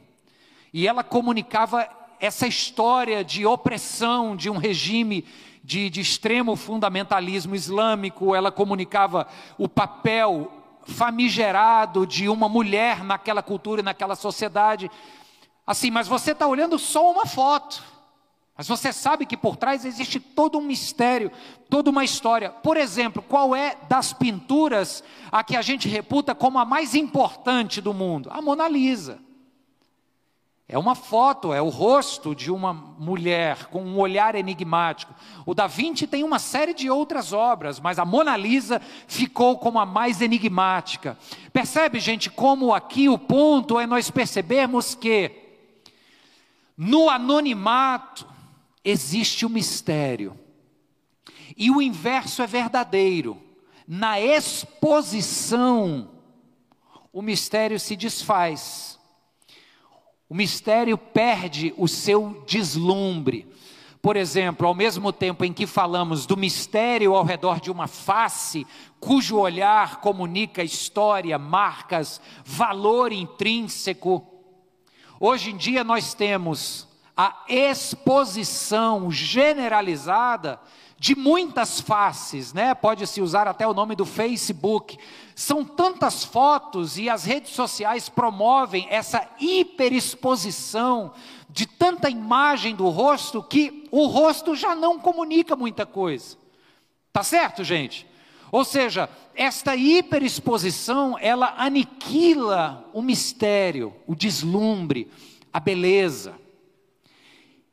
E 0.74 0.88
ela 0.88 1.04
comunicava 1.04 1.86
essa 2.22 2.48
história 2.48 3.22
de 3.22 3.46
opressão 3.46 4.34
de 4.34 4.50
um 4.50 4.56
regime 4.56 5.26
de, 5.62 5.90
de 5.90 6.00
extremo 6.00 6.56
fundamentalismo 6.56 7.54
islâmico, 7.54 8.34
ela 8.34 8.50
comunicava 8.50 9.28
o 9.58 9.68
papel 9.68 10.50
famigerado 10.84 12.08
de 12.08 12.30
uma 12.30 12.48
mulher 12.48 13.04
naquela 13.04 13.44
cultura, 13.44 13.84
naquela 13.84 14.16
sociedade. 14.16 14.90
Assim, 15.68 15.92
mas 15.92 16.08
você 16.08 16.32
está 16.32 16.48
olhando 16.48 16.80
só 16.80 17.12
uma 17.12 17.26
foto. 17.26 17.99
Mas 18.60 18.68
você 18.68 18.92
sabe 18.92 19.26
que 19.26 19.38
por 19.38 19.56
trás 19.56 19.86
existe 19.86 20.20
todo 20.20 20.58
um 20.58 20.62
mistério, 20.62 21.32
toda 21.70 21.90
uma 21.90 22.04
história. 22.04 22.50
Por 22.50 22.76
exemplo, 22.76 23.24
qual 23.26 23.56
é 23.56 23.78
das 23.88 24.12
pinturas 24.12 25.02
a 25.32 25.42
que 25.46 25.56
a 25.56 25.62
gente 25.62 25.88
reputa 25.88 26.36
como 26.36 26.60
a 26.60 26.66
mais 26.66 26.94
importante 26.94 27.80
do 27.80 27.94
mundo? 27.94 28.28
A 28.30 28.42
Mona 28.42 28.68
Lisa. 28.68 29.18
É 30.68 30.78
uma 30.78 30.94
foto, 30.94 31.54
é 31.54 31.62
o 31.62 31.70
rosto 31.70 32.36
de 32.36 32.52
uma 32.52 32.74
mulher 32.74 33.68
com 33.68 33.82
um 33.82 33.98
olhar 33.98 34.36
enigmático. 34.36 35.16
O 35.46 35.54
Da 35.54 35.66
Vinci 35.66 36.06
tem 36.06 36.26
uma 36.26 36.38
série 36.38 36.74
de 36.74 36.90
outras 36.90 37.32
obras, 37.32 37.80
mas 37.80 37.98
a 37.98 38.04
Mona 38.04 38.36
Lisa 38.36 38.82
ficou 39.08 39.58
como 39.58 39.80
a 39.80 39.86
mais 39.86 40.22
enigmática. 40.22 41.18
Percebe, 41.54 41.98
gente, 42.02 42.30
como 42.30 42.74
aqui 42.74 43.08
o 43.08 43.18
ponto 43.18 43.80
é 43.80 43.88
nós 43.88 44.12
percebermos 44.12 44.96
que 44.96 45.48
no 46.76 47.10
anonimato, 47.10 48.28
existe 48.84 49.46
o 49.46 49.50
mistério. 49.50 50.38
E 51.56 51.70
o 51.72 51.82
inverso 51.82 52.42
é 52.42 52.48
verdadeiro. 52.48 53.42
Na 53.88 54.20
exposição, 54.20 56.10
o 57.12 57.22
mistério 57.22 57.80
se 57.80 57.96
desfaz. 57.96 59.00
O 60.30 60.36
mistério 60.36 60.98
perde 60.98 61.74
o 61.76 61.88
seu 61.88 62.44
deslumbre. 62.48 63.48
Por 64.02 64.16
exemplo, 64.16 64.66
ao 64.66 64.74
mesmo 64.74 65.12
tempo 65.12 65.44
em 65.44 65.52
que 65.52 65.68
falamos 65.68 66.26
do 66.26 66.38
mistério 66.38 67.16
ao 67.16 67.26
redor 67.26 67.60
de 67.60 67.70
uma 67.70 67.88
face, 67.88 68.66
cujo 69.00 69.38
olhar 69.38 70.00
comunica 70.00 70.64
história, 70.64 71.38
marcas, 71.38 72.22
valor 72.46 73.12
intrínseco, 73.12 74.26
hoje 75.20 75.50
em 75.50 75.58
dia 75.58 75.84
nós 75.84 76.14
temos 76.14 76.89
a 77.22 77.44
exposição 77.50 79.12
generalizada 79.12 80.58
de 80.98 81.18
muitas 81.18 81.82
faces, 81.82 82.54
né? 82.54 82.74
Pode-se 82.74 83.22
usar 83.22 83.46
até 83.46 83.68
o 83.68 83.74
nome 83.74 83.94
do 83.94 84.06
Facebook. 84.06 84.98
São 85.36 85.66
tantas 85.66 86.24
fotos 86.24 86.98
e 86.98 87.10
as 87.10 87.26
redes 87.26 87.52
sociais 87.52 88.08
promovem 88.08 88.88
essa 88.90 89.30
hiperexposição 89.38 91.12
de 91.50 91.66
tanta 91.66 92.10
imagem 92.10 92.74
do 92.74 92.88
rosto 92.88 93.44
que 93.44 93.86
o 93.92 94.06
rosto 94.06 94.56
já 94.56 94.74
não 94.74 94.98
comunica 94.98 95.58
muita 95.58 95.86
coisa. 95.86 96.38
Tá 97.12 97.22
certo, 97.22 97.66
gente? 97.66 98.08
Ou 98.50 98.64
seja, 98.64 99.10
esta 99.36 99.76
hiperexposição, 99.76 101.18
ela 101.20 101.54
aniquila 101.58 102.90
o 102.94 103.02
mistério, 103.02 103.94
o 104.08 104.16
deslumbre, 104.16 105.12
a 105.52 105.60
beleza. 105.60 106.48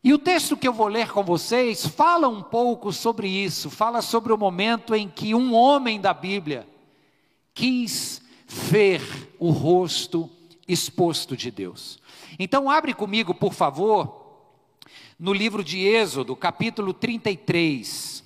E 0.06 0.14
o 0.14 0.18
texto 0.18 0.56
que 0.56 0.68
eu 0.68 0.72
vou 0.72 0.86
ler 0.86 1.10
com 1.10 1.24
vocês 1.24 1.84
fala 1.84 2.28
um 2.28 2.40
pouco 2.40 2.92
sobre 2.92 3.26
isso, 3.26 3.68
fala 3.68 4.00
sobre 4.00 4.32
o 4.32 4.38
momento 4.38 4.94
em 4.94 5.08
que 5.08 5.34
um 5.34 5.52
homem 5.52 6.00
da 6.00 6.14
Bíblia 6.14 6.64
quis 7.52 8.22
ver 8.46 9.02
o 9.36 9.50
rosto 9.50 10.30
exposto 10.68 11.36
de 11.36 11.50
Deus. 11.50 11.98
Então, 12.38 12.70
abre 12.70 12.94
comigo, 12.94 13.34
por 13.34 13.52
favor, 13.52 14.44
no 15.18 15.32
livro 15.32 15.64
de 15.64 15.80
Êxodo, 15.80 16.36
capítulo 16.36 16.94
33, 16.94 18.22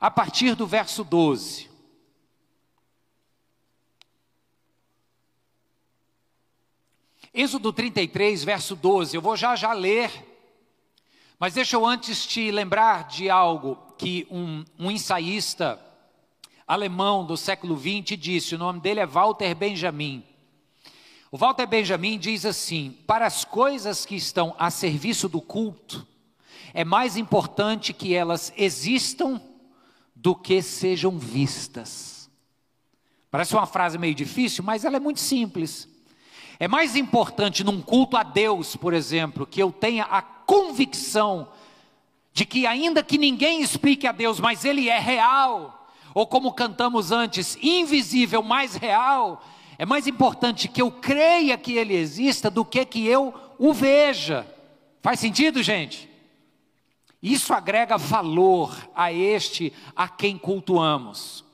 a 0.00 0.10
partir 0.10 0.54
do 0.54 0.66
verso 0.66 1.04
12. 1.04 1.68
Êxodo 7.38 7.70
33, 7.70 8.44
verso 8.44 8.74
12, 8.74 9.14
eu 9.14 9.20
vou 9.20 9.36
já 9.36 9.54
já 9.54 9.74
ler, 9.74 10.10
mas 11.38 11.52
deixa 11.52 11.76
eu 11.76 11.84
antes 11.84 12.24
te 12.24 12.50
lembrar 12.50 13.08
de 13.08 13.28
algo 13.28 13.76
que 13.98 14.26
um, 14.30 14.64
um 14.78 14.90
ensaísta 14.90 15.78
alemão 16.66 17.26
do 17.26 17.36
século 17.36 17.78
XX 17.78 18.18
disse, 18.18 18.54
o 18.54 18.58
nome 18.58 18.80
dele 18.80 19.00
é 19.00 19.06
Walter 19.06 19.54
Benjamin. 19.54 20.24
O 21.30 21.36
Walter 21.36 21.66
Benjamin 21.66 22.18
diz 22.18 22.46
assim: 22.46 22.96
para 23.06 23.26
as 23.26 23.44
coisas 23.44 24.06
que 24.06 24.14
estão 24.14 24.56
a 24.58 24.70
serviço 24.70 25.28
do 25.28 25.42
culto, 25.42 26.06
é 26.72 26.86
mais 26.86 27.18
importante 27.18 27.92
que 27.92 28.14
elas 28.14 28.50
existam 28.56 29.38
do 30.14 30.34
que 30.34 30.62
sejam 30.62 31.18
vistas. 31.18 32.30
Parece 33.30 33.52
uma 33.54 33.66
frase 33.66 33.98
meio 33.98 34.14
difícil, 34.14 34.64
mas 34.64 34.86
ela 34.86 34.96
é 34.96 35.00
muito 35.00 35.20
simples. 35.20 35.95
É 36.58 36.66
mais 36.66 36.96
importante 36.96 37.62
num 37.62 37.82
culto 37.82 38.16
a 38.16 38.22
Deus, 38.22 38.76
por 38.76 38.94
exemplo, 38.94 39.46
que 39.46 39.62
eu 39.62 39.70
tenha 39.70 40.04
a 40.04 40.22
convicção 40.22 41.48
de 42.32 42.44
que, 42.44 42.66
ainda 42.66 43.02
que 43.02 43.18
ninguém 43.18 43.62
explique 43.62 44.06
a 44.06 44.12
Deus, 44.12 44.38
mas 44.38 44.64
Ele 44.64 44.88
é 44.88 44.98
real, 44.98 45.88
ou 46.14 46.26
como 46.26 46.52
cantamos 46.52 47.10
antes, 47.10 47.58
invisível, 47.62 48.42
mais 48.42 48.74
real, 48.74 49.42
é 49.78 49.86
mais 49.86 50.06
importante 50.06 50.68
que 50.68 50.80
eu 50.80 50.90
creia 50.90 51.58
que 51.58 51.72
Ele 51.72 51.94
exista 51.94 52.50
do 52.50 52.64
que 52.64 52.84
que 52.84 53.06
eu 53.06 53.34
o 53.58 53.72
veja. 53.72 54.46
Faz 55.02 55.20
sentido, 55.20 55.62
gente? 55.62 56.08
Isso 57.22 57.52
agrega 57.52 57.96
valor 57.96 58.76
a 58.94 59.12
este 59.12 59.72
a 59.94 60.08
quem 60.08 60.36
cultuamos. 60.36 61.45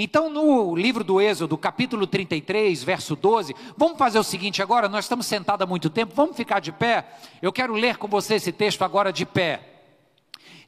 Então, 0.00 0.30
no 0.30 0.76
livro 0.76 1.02
do 1.02 1.20
Êxodo, 1.20 1.58
capítulo 1.58 2.06
33, 2.06 2.84
verso 2.84 3.16
12, 3.16 3.52
vamos 3.76 3.98
fazer 3.98 4.20
o 4.20 4.22
seguinte 4.22 4.62
agora, 4.62 4.88
nós 4.88 5.06
estamos 5.06 5.26
sentados 5.26 5.64
há 5.64 5.66
muito 5.66 5.90
tempo, 5.90 6.14
vamos 6.14 6.36
ficar 6.36 6.60
de 6.60 6.70
pé. 6.70 7.04
Eu 7.42 7.52
quero 7.52 7.74
ler 7.74 7.96
com 7.96 8.06
você 8.06 8.36
esse 8.36 8.52
texto 8.52 8.82
agora 8.82 9.12
de 9.12 9.26
pé. 9.26 9.60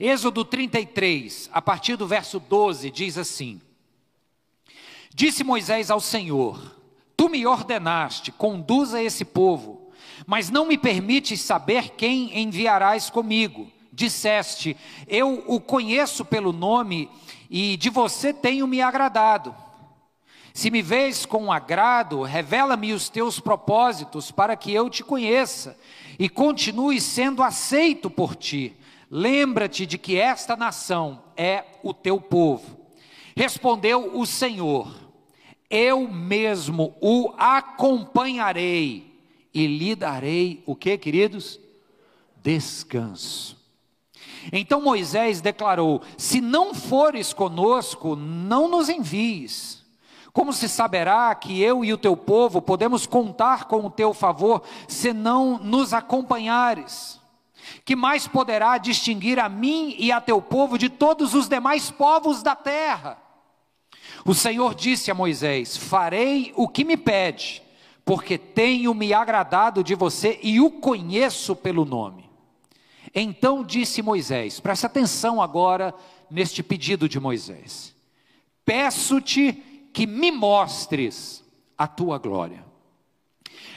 Êxodo 0.00 0.44
33, 0.44 1.48
a 1.52 1.62
partir 1.62 1.94
do 1.94 2.08
verso 2.08 2.40
12, 2.40 2.90
diz 2.90 3.16
assim: 3.16 3.60
Disse 5.14 5.44
Moisés 5.44 5.92
ao 5.92 6.00
Senhor: 6.00 6.74
Tu 7.16 7.28
me 7.28 7.46
ordenaste, 7.46 8.32
conduza 8.32 9.00
esse 9.00 9.24
povo, 9.24 9.92
mas 10.26 10.50
não 10.50 10.66
me 10.66 10.76
permites 10.76 11.40
saber 11.40 11.90
quem 11.90 12.36
enviarás 12.36 13.08
comigo. 13.08 13.70
Disseste: 13.92 14.76
Eu 15.06 15.44
o 15.46 15.60
conheço 15.60 16.24
pelo 16.24 16.52
nome 16.52 17.08
e 17.50 17.76
de 17.76 17.90
você 17.90 18.32
tenho 18.32 18.66
me 18.68 18.80
agradado. 18.80 19.54
Se 20.54 20.70
me 20.70 20.80
vês 20.80 21.26
com 21.26 21.52
agrado, 21.52 22.22
revela-me 22.22 22.92
os 22.92 23.08
teus 23.08 23.40
propósitos 23.40 24.30
para 24.30 24.56
que 24.56 24.72
eu 24.72 24.88
te 24.88 25.02
conheça 25.02 25.76
e 26.18 26.28
continue 26.28 27.00
sendo 27.00 27.42
aceito 27.42 28.08
por 28.08 28.36
ti. 28.36 28.76
Lembra-te 29.10 29.84
de 29.84 29.98
que 29.98 30.16
esta 30.16 30.56
nação 30.56 31.22
é 31.36 31.64
o 31.82 31.92
teu 31.92 32.20
povo. 32.20 32.78
Respondeu 33.36 34.16
o 34.16 34.24
Senhor: 34.24 34.94
Eu 35.68 36.06
mesmo 36.08 36.94
o 37.00 37.32
acompanharei 37.36 39.10
e 39.52 39.66
lhe 39.66 39.96
darei 39.96 40.62
o 40.66 40.76
que, 40.76 40.96
queridos? 40.96 41.58
Descanso. 42.42 43.59
Então 44.52 44.80
Moisés 44.80 45.40
declarou: 45.40 46.02
Se 46.16 46.40
não 46.40 46.74
fores 46.74 47.32
conosco, 47.32 48.16
não 48.16 48.68
nos 48.68 48.88
envies. 48.88 49.80
Como 50.32 50.52
se 50.52 50.68
saberá 50.68 51.34
que 51.34 51.60
eu 51.60 51.84
e 51.84 51.92
o 51.92 51.98
teu 51.98 52.16
povo 52.16 52.62
podemos 52.62 53.04
contar 53.04 53.64
com 53.64 53.84
o 53.84 53.90
teu 53.90 54.14
favor, 54.14 54.62
se 54.86 55.12
não 55.12 55.58
nos 55.58 55.92
acompanhares? 55.92 57.18
Que 57.84 57.96
mais 57.96 58.28
poderá 58.28 58.78
distinguir 58.78 59.40
a 59.40 59.48
mim 59.48 59.94
e 59.98 60.12
a 60.12 60.20
teu 60.20 60.40
povo 60.40 60.78
de 60.78 60.88
todos 60.88 61.34
os 61.34 61.48
demais 61.48 61.90
povos 61.90 62.42
da 62.42 62.54
terra? 62.54 63.18
O 64.24 64.34
Senhor 64.34 64.74
disse 64.74 65.10
a 65.10 65.14
Moisés: 65.14 65.76
Farei 65.76 66.52
o 66.56 66.68
que 66.68 66.84
me 66.84 66.96
pede, 66.96 67.62
porque 68.04 68.38
tenho 68.38 68.94
me 68.94 69.12
agradado 69.12 69.82
de 69.82 69.94
você 69.94 70.38
e 70.42 70.60
o 70.60 70.70
conheço 70.70 71.56
pelo 71.56 71.84
nome. 71.84 72.29
Então 73.14 73.64
disse 73.64 74.02
Moisés: 74.02 74.60
preste 74.60 74.86
atenção 74.86 75.42
agora 75.42 75.94
neste 76.30 76.62
pedido 76.62 77.08
de 77.08 77.18
Moisés. 77.18 77.94
Peço-te 78.64 79.52
que 79.92 80.06
me 80.06 80.30
mostres 80.30 81.44
a 81.76 81.86
tua 81.86 82.18
glória. 82.18 82.69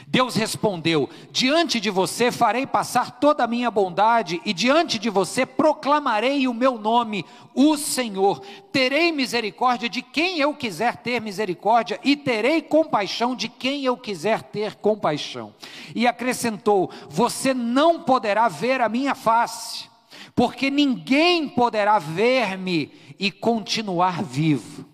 Deus 0.06 0.34
respondeu: 0.34 1.08
Diante 1.30 1.80
de 1.80 1.90
você 1.90 2.30
farei 2.30 2.66
passar 2.66 3.12
toda 3.12 3.44
a 3.44 3.46
minha 3.46 3.70
bondade, 3.70 4.40
e 4.44 4.52
diante 4.52 4.98
de 4.98 5.08
você 5.08 5.46
proclamarei 5.46 6.46
o 6.46 6.54
meu 6.54 6.78
nome, 6.78 7.24
o 7.54 7.76
Senhor. 7.76 8.40
Terei 8.72 9.12
misericórdia 9.12 9.88
de 9.88 10.02
quem 10.02 10.38
eu 10.38 10.54
quiser 10.54 10.96
ter 10.96 11.20
misericórdia, 11.20 11.98
e 12.04 12.16
terei 12.16 12.60
compaixão 12.60 13.34
de 13.34 13.48
quem 13.48 13.84
eu 13.84 13.96
quiser 13.96 14.42
ter 14.42 14.76
compaixão. 14.76 15.54
E 15.94 16.06
acrescentou: 16.06 16.90
Você 17.08 17.54
não 17.54 18.02
poderá 18.02 18.48
ver 18.48 18.80
a 18.80 18.88
minha 18.88 19.14
face, 19.14 19.88
porque 20.34 20.70
ninguém 20.70 21.48
poderá 21.48 21.98
ver-me 21.98 22.92
e 23.18 23.30
continuar 23.30 24.22
vivo. 24.22 24.84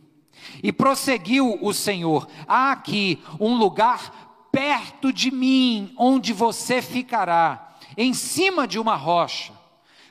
E 0.62 0.72
prosseguiu 0.72 1.58
o 1.60 1.72
Senhor: 1.72 2.28
há 2.46 2.72
aqui 2.72 3.18
um 3.38 3.56
lugar 3.56 4.19
perto 4.52 5.12
de 5.12 5.30
mim, 5.30 5.94
onde 5.96 6.32
você 6.32 6.82
ficará, 6.82 7.76
em 7.96 8.12
cima 8.14 8.66
de 8.66 8.78
uma 8.78 8.96
rocha. 8.96 9.52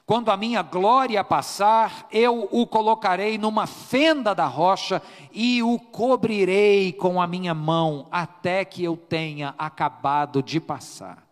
Quando 0.05 0.31
a 0.31 0.37
minha 0.37 0.63
glória 0.63 1.23
passar, 1.23 2.07
eu 2.11 2.47
o 2.51 2.65
colocarei 2.65 3.37
numa 3.37 3.67
fenda 3.67 4.33
da 4.33 4.47
rocha 4.47 5.03
e 5.31 5.61
o 5.61 5.77
cobrirei 5.77 6.91
com 6.91 7.21
a 7.21 7.27
minha 7.27 7.53
mão, 7.53 8.07
até 8.09 8.65
que 8.65 8.83
eu 8.83 8.97
tenha 8.97 9.53
acabado 9.55 10.41
de 10.41 10.59
passar. 10.59 11.27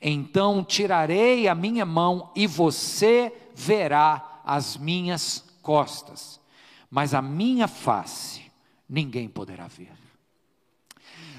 Então 0.00 0.62
tirarei 0.62 1.48
a 1.48 1.56
minha 1.56 1.84
mão 1.84 2.30
e 2.36 2.46
você 2.46 3.32
verá 3.54 4.40
as 4.44 4.76
minhas 4.76 5.44
costas, 5.60 6.40
mas 6.88 7.14
a 7.14 7.20
minha 7.20 7.66
face 7.66 8.42
ninguém 8.88 9.28
poderá 9.28 9.66
ver. 9.66 9.92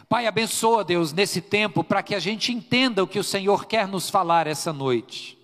Pai, 0.09 0.25
abençoa, 0.25 0.83
Deus, 0.83 1.13
nesse 1.13 1.39
tempo, 1.39 1.83
para 1.83 2.01
que 2.01 2.15
a 2.15 2.19
gente 2.19 2.51
entenda 2.51 3.03
o 3.03 3.07
que 3.07 3.19
o 3.19 3.23
Senhor 3.23 3.67
quer 3.67 3.87
nos 3.87 4.09
falar 4.09 4.47
essa 4.47 4.73
noite. 4.73 5.37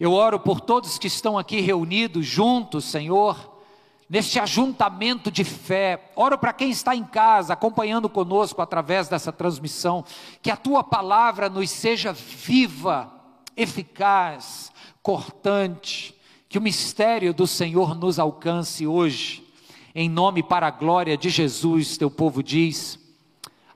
Eu 0.00 0.14
oro 0.14 0.40
por 0.40 0.62
todos 0.62 0.96
que 0.96 1.06
estão 1.06 1.36
aqui 1.36 1.60
reunidos 1.60 2.24
juntos, 2.24 2.86
Senhor, 2.86 3.60
neste 4.08 4.40
ajuntamento 4.40 5.30
de 5.30 5.44
fé. 5.44 6.10
Oro 6.16 6.38
para 6.38 6.54
quem 6.54 6.70
está 6.70 6.96
em 6.96 7.04
casa, 7.04 7.52
acompanhando 7.52 8.08
conosco 8.08 8.62
através 8.62 9.10
dessa 9.10 9.30
transmissão, 9.30 10.06
que 10.40 10.50
a 10.50 10.56
tua 10.56 10.82
palavra 10.82 11.50
nos 11.50 11.68
seja 11.68 12.14
viva, 12.14 13.12
eficaz, 13.54 14.72
cortante, 15.02 16.14
que 16.48 16.56
o 16.56 16.62
mistério 16.62 17.34
do 17.34 17.46
Senhor 17.46 17.94
nos 17.94 18.18
alcance 18.18 18.86
hoje. 18.86 19.46
Em 19.94 20.08
nome 20.08 20.42
para 20.42 20.68
a 20.68 20.70
glória 20.70 21.14
de 21.14 21.28
Jesus, 21.28 21.98
teu 21.98 22.10
povo 22.10 22.42
diz. 22.42 23.01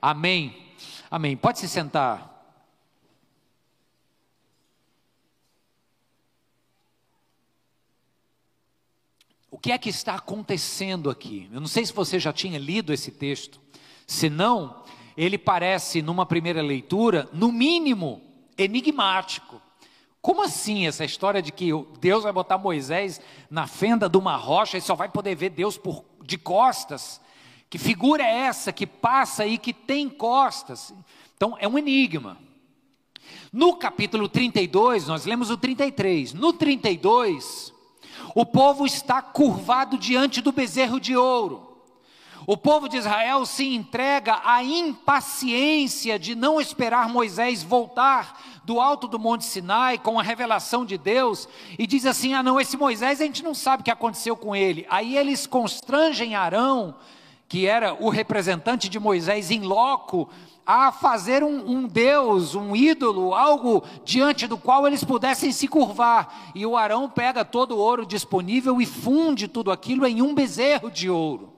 Amém. 0.01 0.55
Amém. 1.09 1.35
Pode 1.35 1.59
se 1.59 1.67
sentar. 1.67 2.37
O 9.49 9.57
que 9.57 9.71
é 9.71 9.77
que 9.77 9.89
está 9.89 10.15
acontecendo 10.15 11.09
aqui? 11.09 11.49
Eu 11.51 11.59
não 11.59 11.67
sei 11.67 11.85
se 11.85 11.93
você 11.93 12.19
já 12.19 12.31
tinha 12.31 12.59
lido 12.59 12.93
esse 12.93 13.09
texto. 13.09 13.59
Se 14.05 14.29
não, 14.29 14.83
ele 15.17 15.37
parece, 15.37 16.01
numa 16.01 16.25
primeira 16.25 16.61
leitura, 16.61 17.27
no 17.33 17.51
mínimo, 17.51 18.21
enigmático. 18.57 19.59
Como 20.21 20.43
assim 20.43 20.85
essa 20.85 21.05
história 21.05 21.41
de 21.41 21.51
que 21.51 21.71
Deus 21.99 22.23
vai 22.23 22.33
botar 22.33 22.57
Moisés 22.57 23.19
na 23.49 23.65
fenda 23.65 24.07
de 24.09 24.17
uma 24.17 24.35
rocha 24.35 24.77
e 24.77 24.81
só 24.81 24.93
vai 24.93 25.09
poder 25.09 25.35
ver 25.35 25.49
Deus 25.49 25.77
por, 25.77 26.03
de 26.23 26.37
costas? 26.37 27.21
Que 27.69 27.77
figura 27.77 28.23
é 28.23 28.39
essa 28.41 28.71
que 28.71 28.87
passa 28.87 29.45
e 29.45 29.57
que 29.57 29.73
tem 29.73 30.07
costas? 30.07 30.93
Então, 31.35 31.55
é 31.59 31.67
um 31.67 31.77
enigma. 31.77 32.37
No 33.51 33.75
capítulo 33.75 34.29
32, 34.29 35.07
nós 35.07 35.25
lemos 35.25 35.49
o 35.49 35.57
33. 35.57 36.33
No 36.33 36.53
32, 36.53 37.73
o 38.33 38.45
povo 38.45 38.85
está 38.85 39.21
curvado 39.21 39.97
diante 39.97 40.41
do 40.41 40.51
bezerro 40.51 40.99
de 40.99 41.15
ouro. 41.15 41.67
O 42.45 42.55
povo 42.55 42.87
de 42.87 42.95
Israel 42.95 43.45
se 43.45 43.75
entrega 43.75 44.39
à 44.45 44.63
impaciência 44.63 46.17
de 46.17 46.33
não 46.33 46.61
esperar 46.61 47.09
Moisés 47.09 47.61
voltar 47.61 48.61
do 48.63 48.79
alto 48.79 49.05
do 49.05 49.19
Monte 49.19 49.43
Sinai 49.43 49.97
com 49.97 50.17
a 50.17 50.23
revelação 50.23 50.85
de 50.85 50.97
Deus 50.97 51.49
e 51.77 51.85
diz 51.85 52.05
assim: 52.05 52.33
ah, 52.33 52.41
não, 52.41 52.57
esse 52.57 52.77
Moisés 52.77 53.19
a 53.19 53.25
gente 53.25 53.43
não 53.43 53.53
sabe 53.53 53.81
o 53.81 53.83
que 53.83 53.91
aconteceu 53.91 54.37
com 54.37 54.55
ele. 54.55 54.85
Aí 54.89 55.17
eles 55.17 55.45
constrangem 55.45 56.35
Arão, 56.35 56.95
que 57.47 57.65
era 57.65 57.93
o 57.93 58.09
representante 58.09 58.89
de 58.89 58.99
Moisés 58.99 59.51
em 59.51 59.61
loco, 59.61 60.29
a 60.65 60.91
fazer 60.91 61.43
um, 61.43 61.65
um, 61.65 61.87
Deus, 61.87 62.53
um 62.53 62.75
ídolo, 62.75 63.33
algo 63.33 63.83
diante 64.03 64.47
do 64.47 64.57
qual 64.57 64.85
eles 64.85 65.01
pudessem 65.01 65.51
se 65.51 65.65
curvar. 65.65 66.51
E 66.53 66.65
o 66.65 66.75
Arão 66.75 67.09
pega 67.09 67.45
todo 67.45 67.75
o 67.75 67.79
ouro 67.79 68.05
disponível 68.05 68.81
e 68.81 68.85
funde 68.85 69.47
tudo 69.47 69.71
aquilo 69.71 70.05
em 70.05 70.21
um 70.21 70.35
bezerro 70.35 70.91
de 70.91 71.09
ouro. 71.09 71.53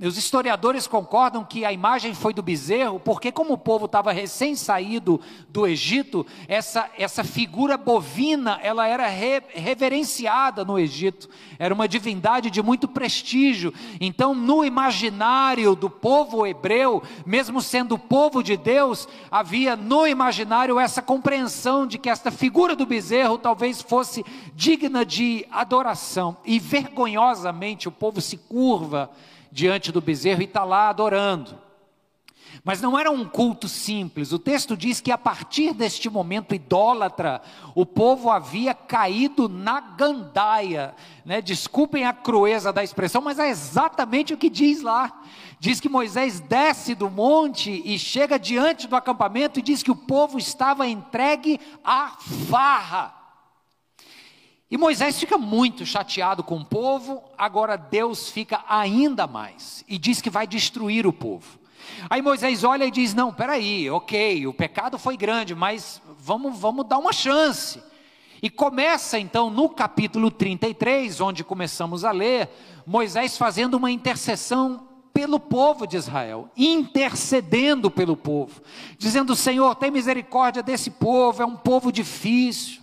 Os 0.00 0.16
historiadores 0.16 0.86
concordam 0.86 1.44
que 1.44 1.66
a 1.66 1.72
imagem 1.72 2.14
foi 2.14 2.32
do 2.32 2.42
bezerro, 2.42 2.98
porque 2.98 3.30
como 3.30 3.52
o 3.52 3.58
povo 3.58 3.84
estava 3.84 4.10
recém 4.10 4.56
saído 4.56 5.20
do 5.50 5.66
Egito, 5.66 6.26
essa, 6.48 6.88
essa 6.96 7.22
figura 7.22 7.76
bovina, 7.76 8.58
ela 8.62 8.88
era 8.88 9.06
re, 9.06 9.42
reverenciada 9.50 10.64
no 10.64 10.78
Egito, 10.78 11.28
era 11.58 11.74
uma 11.74 11.86
divindade 11.86 12.50
de 12.50 12.62
muito 12.62 12.88
prestígio. 12.88 13.74
Então, 14.00 14.34
no 14.34 14.64
imaginário 14.64 15.74
do 15.76 15.90
povo 15.90 16.46
hebreu, 16.46 17.02
mesmo 17.26 17.60
sendo 17.60 17.98
povo 17.98 18.42
de 18.42 18.56
Deus, 18.56 19.06
havia 19.30 19.76
no 19.76 20.06
imaginário 20.06 20.80
essa 20.80 21.02
compreensão 21.02 21.86
de 21.86 21.98
que 21.98 22.08
esta 22.08 22.30
figura 22.30 22.74
do 22.74 22.86
bezerro 22.86 23.36
talvez 23.36 23.82
fosse 23.82 24.24
digna 24.54 25.04
de 25.04 25.46
adoração. 25.50 26.38
E 26.46 26.58
vergonhosamente 26.58 27.88
o 27.88 27.92
povo 27.92 28.22
se 28.22 28.38
curva 28.38 29.10
diante 29.52 29.92
do 29.92 30.00
bezerro 30.00 30.40
e 30.40 30.46
está 30.46 30.64
lá 30.64 30.88
adorando. 30.88 31.60
Mas 32.64 32.80
não 32.80 32.98
era 32.98 33.10
um 33.10 33.24
culto 33.24 33.68
simples. 33.68 34.32
O 34.32 34.38
texto 34.38 34.76
diz 34.76 35.00
que 35.00 35.10
a 35.10 35.18
partir 35.18 35.72
deste 35.72 36.08
momento 36.10 36.54
idólatra, 36.54 37.40
o 37.74 37.86
povo 37.86 38.30
havia 38.30 38.74
caído 38.74 39.48
na 39.48 39.80
gandaia. 39.80 40.94
Né? 41.24 41.40
Desculpem 41.40 42.04
a 42.04 42.12
crueza 42.12 42.72
da 42.72 42.84
expressão, 42.84 43.22
mas 43.22 43.38
é 43.38 43.48
exatamente 43.48 44.34
o 44.34 44.36
que 44.36 44.50
diz 44.50 44.82
lá. 44.82 45.22
Diz 45.58 45.80
que 45.80 45.88
Moisés 45.88 46.40
desce 46.40 46.94
do 46.94 47.08
monte 47.08 47.82
e 47.84 47.98
chega 47.98 48.38
diante 48.38 48.86
do 48.86 48.96
acampamento 48.96 49.58
e 49.58 49.62
diz 49.62 49.82
que 49.82 49.90
o 49.90 49.96
povo 49.96 50.38
estava 50.38 50.86
entregue 50.86 51.58
à 51.84 52.16
farra. 52.50 53.21
E 54.72 54.78
Moisés 54.78 55.20
fica 55.20 55.36
muito 55.36 55.84
chateado 55.84 56.42
com 56.42 56.56
o 56.56 56.64
povo, 56.64 57.22
agora 57.36 57.76
Deus 57.76 58.30
fica 58.30 58.64
ainda 58.66 59.26
mais 59.26 59.84
e 59.86 59.98
diz 59.98 60.22
que 60.22 60.30
vai 60.30 60.46
destruir 60.46 61.06
o 61.06 61.12
povo. 61.12 61.58
Aí 62.08 62.22
Moisés 62.22 62.64
olha 62.64 62.86
e 62.86 62.90
diz: 62.90 63.12
Não, 63.12 63.34
peraí, 63.34 63.90
ok, 63.90 64.46
o 64.46 64.54
pecado 64.54 64.98
foi 64.98 65.14
grande, 65.14 65.54
mas 65.54 66.00
vamos, 66.18 66.58
vamos 66.58 66.86
dar 66.86 66.96
uma 66.96 67.12
chance. 67.12 67.82
E 68.42 68.48
começa 68.48 69.18
então 69.18 69.50
no 69.50 69.68
capítulo 69.68 70.30
33, 70.30 71.20
onde 71.20 71.44
começamos 71.44 72.02
a 72.02 72.10
ler, 72.10 72.48
Moisés 72.86 73.36
fazendo 73.36 73.74
uma 73.74 73.90
intercessão 73.90 74.88
pelo 75.12 75.38
povo 75.38 75.86
de 75.86 75.98
Israel, 75.98 76.48
intercedendo 76.56 77.90
pelo 77.90 78.16
povo, 78.16 78.62
dizendo: 78.96 79.36
Senhor, 79.36 79.74
tem 79.74 79.90
misericórdia 79.90 80.62
desse 80.62 80.90
povo, 80.90 81.42
é 81.42 81.44
um 81.44 81.56
povo 81.56 81.92
difícil. 81.92 82.81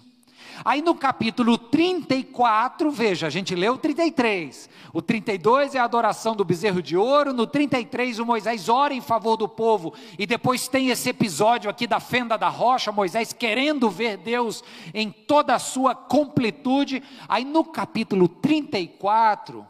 Aí 0.66 0.82
no 0.82 0.94
capítulo 0.96 1.58
34, 1.58 2.92
veja, 2.92 3.28
a 3.28 3.30
gente 3.30 3.56
leu 3.56 3.74
o 3.74 3.78
33. 3.78 4.70
O 4.94 5.01
32 5.01 5.75
é 5.75 5.80
a 5.80 5.84
adoração 5.84 6.36
do 6.36 6.44
bezerro 6.44 6.82
de 6.82 6.98
ouro. 6.98 7.34
No 7.34 7.48
33, 7.48 8.20
o 8.20 8.25
Moisés 8.25 8.68
ora 8.68 8.94
em 8.94 9.01
favor 9.01 9.38
do 9.38 9.48
povo. 9.48 9.94
E 10.18 10.25
depois 10.25 10.68
tem 10.68 10.89
esse 10.89 11.10
episódio 11.10 11.70
aqui 11.70 11.88
da 11.88 12.00
fenda 12.00 12.38
da 12.38 12.50
rocha, 12.50 12.92
Moisés 12.92 13.32
querendo 13.32 13.89
ver 13.89 14.18
Deus 14.18 14.63
em 14.94 15.12
toda 15.12 15.56
a 15.56 15.60
sua 15.60 15.96
completude. 15.96 17.01
Aí 17.28 17.46
no 17.46 17.63
capítulo 17.63 18.28
34, 18.28 19.65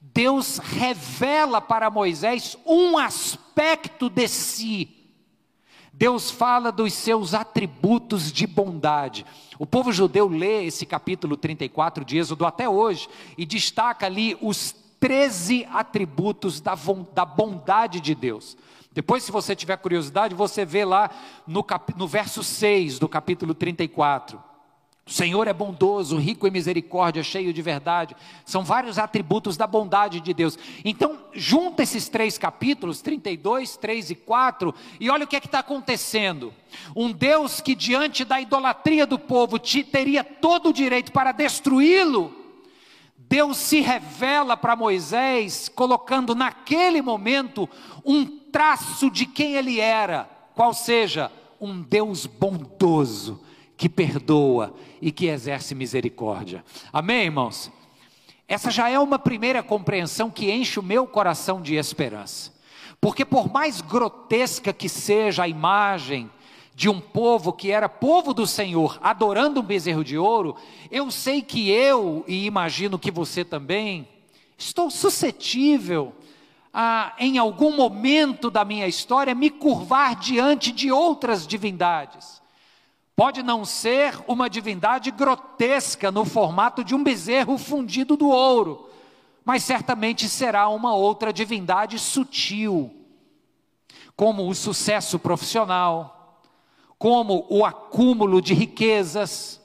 Deus 0.00 0.58
revela 0.58 1.60
para 1.60 1.90
Moisés 1.90 2.56
um 2.66 2.98
aspecto 2.98 4.10
de 4.10 4.26
si 4.28 4.97
Deus 5.98 6.30
fala 6.30 6.70
dos 6.70 6.92
seus 6.92 7.34
atributos 7.34 8.30
de 8.30 8.46
bondade. 8.46 9.26
O 9.58 9.66
povo 9.66 9.92
judeu 9.92 10.28
lê 10.28 10.64
esse 10.64 10.86
capítulo 10.86 11.36
34 11.36 12.04
de 12.04 12.18
Êxodo 12.18 12.46
até 12.46 12.68
hoje 12.68 13.08
e 13.36 13.44
destaca 13.44 14.06
ali 14.06 14.38
os 14.40 14.76
13 15.00 15.66
atributos 15.72 16.60
da, 16.60 16.78
da 17.12 17.24
bondade 17.24 18.00
de 18.00 18.14
Deus. 18.14 18.56
Depois, 18.92 19.24
se 19.24 19.32
você 19.32 19.56
tiver 19.56 19.76
curiosidade, 19.78 20.36
você 20.36 20.64
vê 20.64 20.84
lá 20.84 21.10
no, 21.44 21.64
cap, 21.64 21.92
no 21.98 22.06
verso 22.06 22.44
6 22.44 23.00
do 23.00 23.08
capítulo 23.08 23.52
34. 23.52 24.40
O 25.08 25.10
Senhor 25.10 25.48
é 25.48 25.54
bondoso, 25.54 26.18
rico 26.18 26.46
em 26.46 26.50
misericórdia, 26.50 27.22
cheio 27.22 27.50
de 27.50 27.62
verdade. 27.62 28.14
São 28.44 28.62
vários 28.62 28.98
atributos 28.98 29.56
da 29.56 29.66
bondade 29.66 30.20
de 30.20 30.34
Deus. 30.34 30.58
Então, 30.84 31.18
junta 31.32 31.82
esses 31.82 32.10
três 32.10 32.36
capítulos, 32.36 33.00
32, 33.00 33.78
3 33.78 34.10
e 34.10 34.14
4, 34.14 34.74
e 35.00 35.08
olha 35.08 35.24
o 35.24 35.26
que 35.26 35.34
é 35.34 35.38
está 35.38 35.60
acontecendo. 35.60 36.52
Um 36.94 37.10
Deus 37.10 37.58
que, 37.58 37.74
diante 37.74 38.22
da 38.22 38.38
idolatria 38.38 39.06
do 39.06 39.18
povo, 39.18 39.58
te, 39.58 39.82
teria 39.82 40.22
todo 40.22 40.68
o 40.68 40.74
direito 40.74 41.10
para 41.10 41.32
destruí-lo. 41.32 42.30
Deus 43.16 43.56
se 43.56 43.80
revela 43.80 44.58
para 44.58 44.76
Moisés, 44.76 45.70
colocando 45.70 46.34
naquele 46.34 47.00
momento 47.00 47.66
um 48.04 48.26
traço 48.26 49.10
de 49.10 49.24
quem 49.24 49.54
ele 49.54 49.80
era, 49.80 50.28
qual 50.54 50.74
seja, 50.74 51.32
um 51.58 51.80
Deus 51.80 52.26
bondoso 52.26 53.47
que 53.78 53.88
perdoa 53.88 54.74
e 55.00 55.12
que 55.12 55.26
exerce 55.26 55.72
misericórdia. 55.72 56.64
Amém, 56.92 57.26
irmãos? 57.26 57.70
Essa 58.48 58.72
já 58.72 58.90
é 58.90 58.98
uma 58.98 59.20
primeira 59.20 59.62
compreensão 59.62 60.28
que 60.30 60.50
enche 60.50 60.80
o 60.80 60.82
meu 60.82 61.06
coração 61.06 61.62
de 61.62 61.76
esperança. 61.76 62.52
Porque, 63.00 63.24
por 63.24 63.52
mais 63.52 63.80
grotesca 63.80 64.72
que 64.72 64.88
seja 64.88 65.44
a 65.44 65.48
imagem 65.48 66.28
de 66.74 66.88
um 66.88 67.00
povo 67.00 67.52
que 67.52 67.70
era 67.70 67.88
povo 67.88 68.34
do 68.34 68.48
Senhor, 68.48 68.98
adorando 69.00 69.60
um 69.60 69.64
bezerro 69.64 70.02
de 70.02 70.18
ouro, 70.18 70.56
eu 70.90 71.08
sei 71.08 71.40
que 71.40 71.70
eu, 71.70 72.24
e 72.26 72.46
imagino 72.46 72.98
que 72.98 73.12
você 73.12 73.44
também, 73.44 74.08
estou 74.56 74.90
suscetível 74.90 76.12
a, 76.74 77.14
em 77.16 77.38
algum 77.38 77.76
momento 77.76 78.50
da 78.50 78.64
minha 78.64 78.88
história, 78.88 79.36
me 79.36 79.50
curvar 79.50 80.16
diante 80.16 80.72
de 80.72 80.90
outras 80.90 81.46
divindades 81.46 82.37
Pode 83.18 83.42
não 83.42 83.64
ser 83.64 84.14
uma 84.28 84.48
divindade 84.48 85.10
grotesca 85.10 86.12
no 86.12 86.24
formato 86.24 86.84
de 86.84 86.94
um 86.94 87.02
bezerro 87.02 87.58
fundido 87.58 88.16
do 88.16 88.28
ouro, 88.28 88.88
mas 89.44 89.64
certamente 89.64 90.28
será 90.28 90.68
uma 90.68 90.94
outra 90.94 91.32
divindade 91.32 91.98
sutil, 91.98 92.94
como 94.14 94.48
o 94.48 94.54
sucesso 94.54 95.18
profissional, 95.18 96.44
como 96.96 97.44
o 97.50 97.64
acúmulo 97.64 98.40
de 98.40 98.54
riquezas 98.54 99.60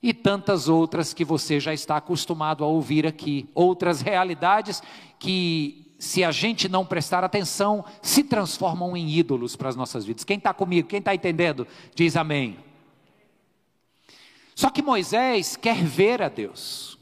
e 0.00 0.14
tantas 0.14 0.68
outras 0.68 1.12
que 1.12 1.24
você 1.24 1.58
já 1.58 1.74
está 1.74 1.96
acostumado 1.96 2.62
a 2.62 2.68
ouvir 2.68 3.04
aqui, 3.04 3.50
outras 3.52 4.00
realidades 4.00 4.80
que 5.18 5.87
se 5.98 6.22
a 6.22 6.30
gente 6.30 6.68
não 6.68 6.86
prestar 6.86 7.24
atenção, 7.24 7.84
se 8.00 8.22
transformam 8.22 8.96
em 8.96 9.10
ídolos 9.10 9.56
para 9.56 9.68
as 9.68 9.76
nossas 9.76 10.04
vidas. 10.04 10.22
Quem 10.22 10.38
está 10.38 10.54
comigo? 10.54 10.88
Quem 10.88 11.00
está 11.00 11.14
entendendo? 11.14 11.66
Diz 11.94 12.16
amém. 12.16 12.56
Só 14.54 14.70
que 14.70 14.80
Moisés 14.80 15.56
quer 15.56 15.76
ver 15.84 16.22
a 16.22 16.28
Deus. 16.28 16.96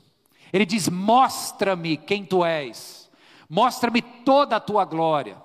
Ele 0.52 0.64
diz: 0.64 0.88
Mostra-me 0.88 1.96
quem 1.96 2.24
tu 2.24 2.44
és, 2.44 3.10
mostra-me 3.48 4.00
toda 4.00 4.56
a 4.56 4.60
tua 4.60 4.84
glória. 4.84 5.36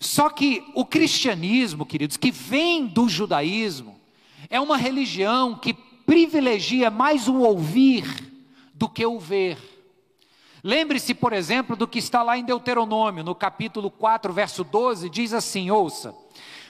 Só 0.00 0.30
que 0.30 0.64
o 0.74 0.84
cristianismo, 0.84 1.86
queridos, 1.86 2.16
que 2.16 2.30
vem 2.30 2.86
do 2.86 3.08
judaísmo, 3.08 4.00
é 4.50 4.60
uma 4.60 4.76
religião 4.76 5.54
que 5.54 5.72
privilegia 5.72 6.90
mais 6.90 7.28
o 7.28 7.36
ouvir 7.40 8.04
do 8.74 8.88
que 8.88 9.04
o 9.06 9.18
ver. 9.18 9.71
Lembre-se, 10.64 11.12
por 11.14 11.32
exemplo, 11.32 11.74
do 11.74 11.88
que 11.88 11.98
está 11.98 12.22
lá 12.22 12.38
em 12.38 12.44
Deuteronômio, 12.44 13.24
no 13.24 13.34
capítulo 13.34 13.90
4, 13.90 14.32
verso 14.32 14.62
12, 14.62 15.10
diz 15.10 15.32
assim: 15.32 15.70
ouça. 15.70 16.14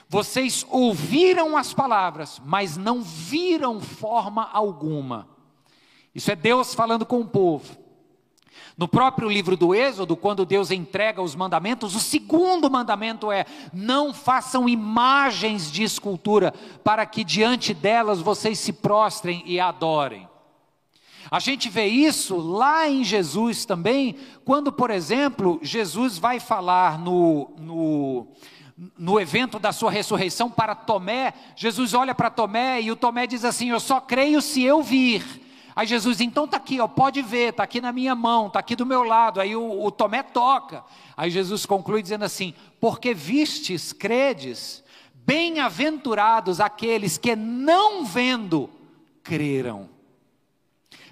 Vocês 0.09 0.65
ouviram 0.69 1.57
as 1.57 1.73
palavras, 1.73 2.41
mas 2.45 2.77
não 2.77 3.01
viram 3.01 3.79
forma 3.79 4.49
alguma. 4.51 5.27
Isso 6.13 6.31
é 6.31 6.35
Deus 6.35 6.73
falando 6.73 7.05
com 7.05 7.21
o 7.21 7.27
povo. 7.27 7.83
No 8.77 8.87
próprio 8.87 9.29
livro 9.29 9.55
do 9.55 9.73
Êxodo, 9.73 10.15
quando 10.15 10.45
Deus 10.45 10.71
entrega 10.71 11.21
os 11.21 11.35
mandamentos, 11.35 11.95
o 11.95 11.99
segundo 11.99 12.69
mandamento 12.69 13.31
é: 13.31 13.45
não 13.71 14.13
façam 14.13 14.67
imagens 14.67 15.71
de 15.71 15.83
escultura, 15.83 16.51
para 16.83 17.05
que 17.05 17.23
diante 17.23 17.73
delas 17.73 18.19
vocês 18.19 18.57
se 18.57 18.73
prostrem 18.73 19.43
e 19.45 19.59
adorem. 19.59 20.27
A 21.31 21.39
gente 21.39 21.69
vê 21.69 21.85
isso 21.85 22.37
lá 22.37 22.89
em 22.89 23.03
Jesus 23.03 23.65
também, 23.65 24.15
quando, 24.45 24.71
por 24.71 24.89
exemplo, 24.89 25.59
Jesus 25.61 26.17
vai 26.17 26.39
falar 26.39 26.99
no, 26.99 27.51
no, 27.59 28.27
no 28.97 29.19
evento 29.19 29.59
da 29.59 29.71
sua 29.71 29.91
ressurreição 29.91 30.49
para 30.49 30.75
Tomé. 30.75 31.33
Jesus 31.55 31.93
olha 31.93 32.13
para 32.13 32.29
Tomé 32.29 32.81
e 32.81 32.91
o 32.91 32.95
Tomé 32.95 33.25
diz 33.25 33.45
assim: 33.45 33.69
Eu 33.69 33.79
só 33.79 33.99
creio 33.99 34.41
se 34.41 34.63
eu 34.63 34.81
vir. 34.81 35.41
Aí 35.75 35.87
Jesus, 35.87 36.21
então 36.21 36.45
está 36.45 36.57
aqui, 36.57 36.79
ó, 36.79 36.87
pode 36.87 37.21
ver, 37.23 37.49
está 37.49 37.63
aqui 37.63 37.81
na 37.81 37.91
minha 37.91 38.13
mão, 38.13 38.45
está 38.45 38.59
aqui 38.59 38.75
do 38.75 38.85
meu 38.85 39.03
lado. 39.03 39.41
Aí 39.41 39.55
o, 39.55 39.83
o 39.83 39.89
Tomé 39.89 40.21
toca. 40.21 40.83
Aí 41.17 41.31
Jesus 41.31 41.65
conclui 41.65 42.01
dizendo 42.01 42.25
assim: 42.25 42.53
Porque 42.79 43.13
vistes, 43.13 43.91
credes, 43.91 44.83
bem-aventurados 45.13 46.59
aqueles 46.59 47.17
que 47.17 47.35
não 47.35 48.05
vendo, 48.05 48.69
creram. 49.23 49.92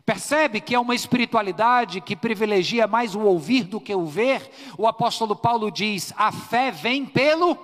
Percebe 0.06 0.60
que 0.60 0.74
é 0.74 0.80
uma 0.80 0.96
espiritualidade 0.96 2.02
que 2.02 2.16
privilegia 2.16 2.88
mais 2.88 3.14
o 3.14 3.22
ouvir 3.22 3.66
do 3.66 3.80
que 3.80 3.94
o 3.94 4.06
ver? 4.06 4.50
O 4.78 4.88
apóstolo 4.88 5.36
Paulo 5.36 5.70
diz: 5.72 6.14
a 6.18 6.32
fé 6.32 6.72
vem 6.72 7.06
pelo 7.06 7.58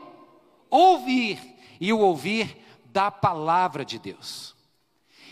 ouvir, 0.70 1.40
e 1.80 1.92
o 1.92 2.00
ouvir 2.00 2.58
da 2.86 3.10
palavra 3.10 3.84
de 3.84 3.98
Deus. 3.98 4.56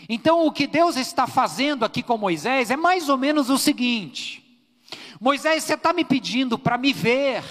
Então, 0.08 0.46
o 0.46 0.52
que 0.52 0.66
Deus 0.66 0.96
está 0.96 1.26
fazendo 1.26 1.84
aqui 1.84 2.02
com 2.02 2.18
Moisés 2.18 2.70
é 2.70 2.76
mais 2.76 3.08
ou 3.08 3.16
menos 3.16 3.50
o 3.50 3.58
seguinte: 3.58 4.44
Moisés, 5.20 5.64
você 5.64 5.74
está 5.74 5.92
me 5.92 6.04
pedindo 6.04 6.58
para 6.58 6.76
me 6.76 6.92
ver, 6.92 7.44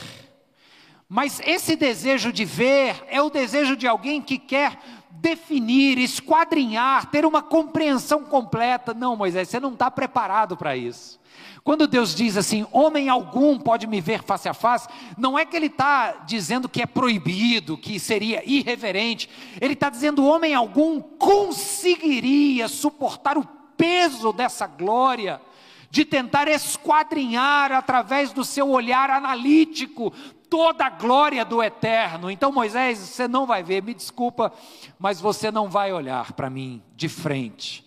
mas 1.08 1.40
esse 1.46 1.76
desejo 1.76 2.32
de 2.32 2.44
ver 2.44 3.04
é 3.08 3.22
o 3.22 3.30
desejo 3.30 3.76
de 3.76 3.88
alguém 3.88 4.22
que 4.22 4.38
quer 4.38 4.80
definir, 5.12 5.98
esquadrinhar, 5.98 7.10
ter 7.10 7.26
uma 7.26 7.42
compreensão 7.42 8.24
completa. 8.24 8.94
Não, 8.94 9.16
Moisés, 9.16 9.50
você 9.50 9.60
não 9.60 9.74
está 9.74 9.90
preparado 9.90 10.56
para 10.56 10.76
isso. 10.76 11.20
Quando 11.64 11.88
Deus 11.88 12.14
diz 12.14 12.38
assim, 12.38 12.66
homem 12.72 13.10
algum 13.10 13.58
pode 13.58 13.88
me 13.88 14.00
ver 14.00 14.22
face 14.22 14.48
a 14.48 14.54
face, 14.54 14.88
não 15.18 15.38
é 15.38 15.44
que 15.44 15.56
Ele 15.56 15.66
está 15.66 16.24
dizendo 16.28 16.70
que 16.70 16.80
é 16.80 16.86
proibido, 16.86 17.76
que 17.76 18.00
seria 18.00 18.44
irreverente, 18.46 19.28
Ele 19.60 19.74
está 19.74 19.90
dizendo, 19.90 20.24
homem 20.24 20.54
algum 20.54 21.02
conseguiria 21.02 22.68
suportar 22.68 23.36
o 23.36 23.44
peso 23.76 24.32
dessa 24.32 24.68
glória, 24.68 25.42
de 25.90 26.06
tentar 26.06 26.48
esquadrinhar 26.48 27.72
através 27.72 28.32
do 28.32 28.44
seu 28.44 28.70
olhar 28.70 29.10
analítico 29.10 30.14
toda 30.56 30.86
a 30.86 30.90
glória 30.90 31.44
do 31.44 31.62
eterno. 31.62 32.32
Então, 32.32 32.50
Moisés, 32.50 32.98
você 32.98 33.28
não 33.28 33.46
vai 33.46 33.62
ver, 33.62 33.84
me 33.84 33.94
desculpa, 33.94 34.54
mas 34.98 35.20
você 35.20 35.52
não 35.52 35.70
vai 35.70 35.92
olhar 35.92 36.32
para 36.32 36.50
mim 36.50 36.82
de 36.96 37.10
frente. 37.10 37.86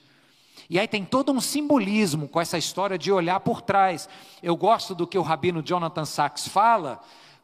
E 0.69 0.79
aí 0.79 0.87
tem 0.87 1.03
todo 1.03 1.33
um 1.33 1.41
simbolismo 1.41 2.29
com 2.29 2.39
essa 2.39 2.59
história 2.59 2.99
de 2.99 3.11
olhar 3.11 3.41
por 3.41 3.63
trás. 3.63 4.07
Eu 4.43 4.55
gosto 4.55 4.95
do 4.95 5.07
que 5.07 5.17
o 5.17 5.23
rabino 5.23 5.63
Jonathan 5.63 6.05
Sachs 6.05 6.47
fala, 6.47 7.01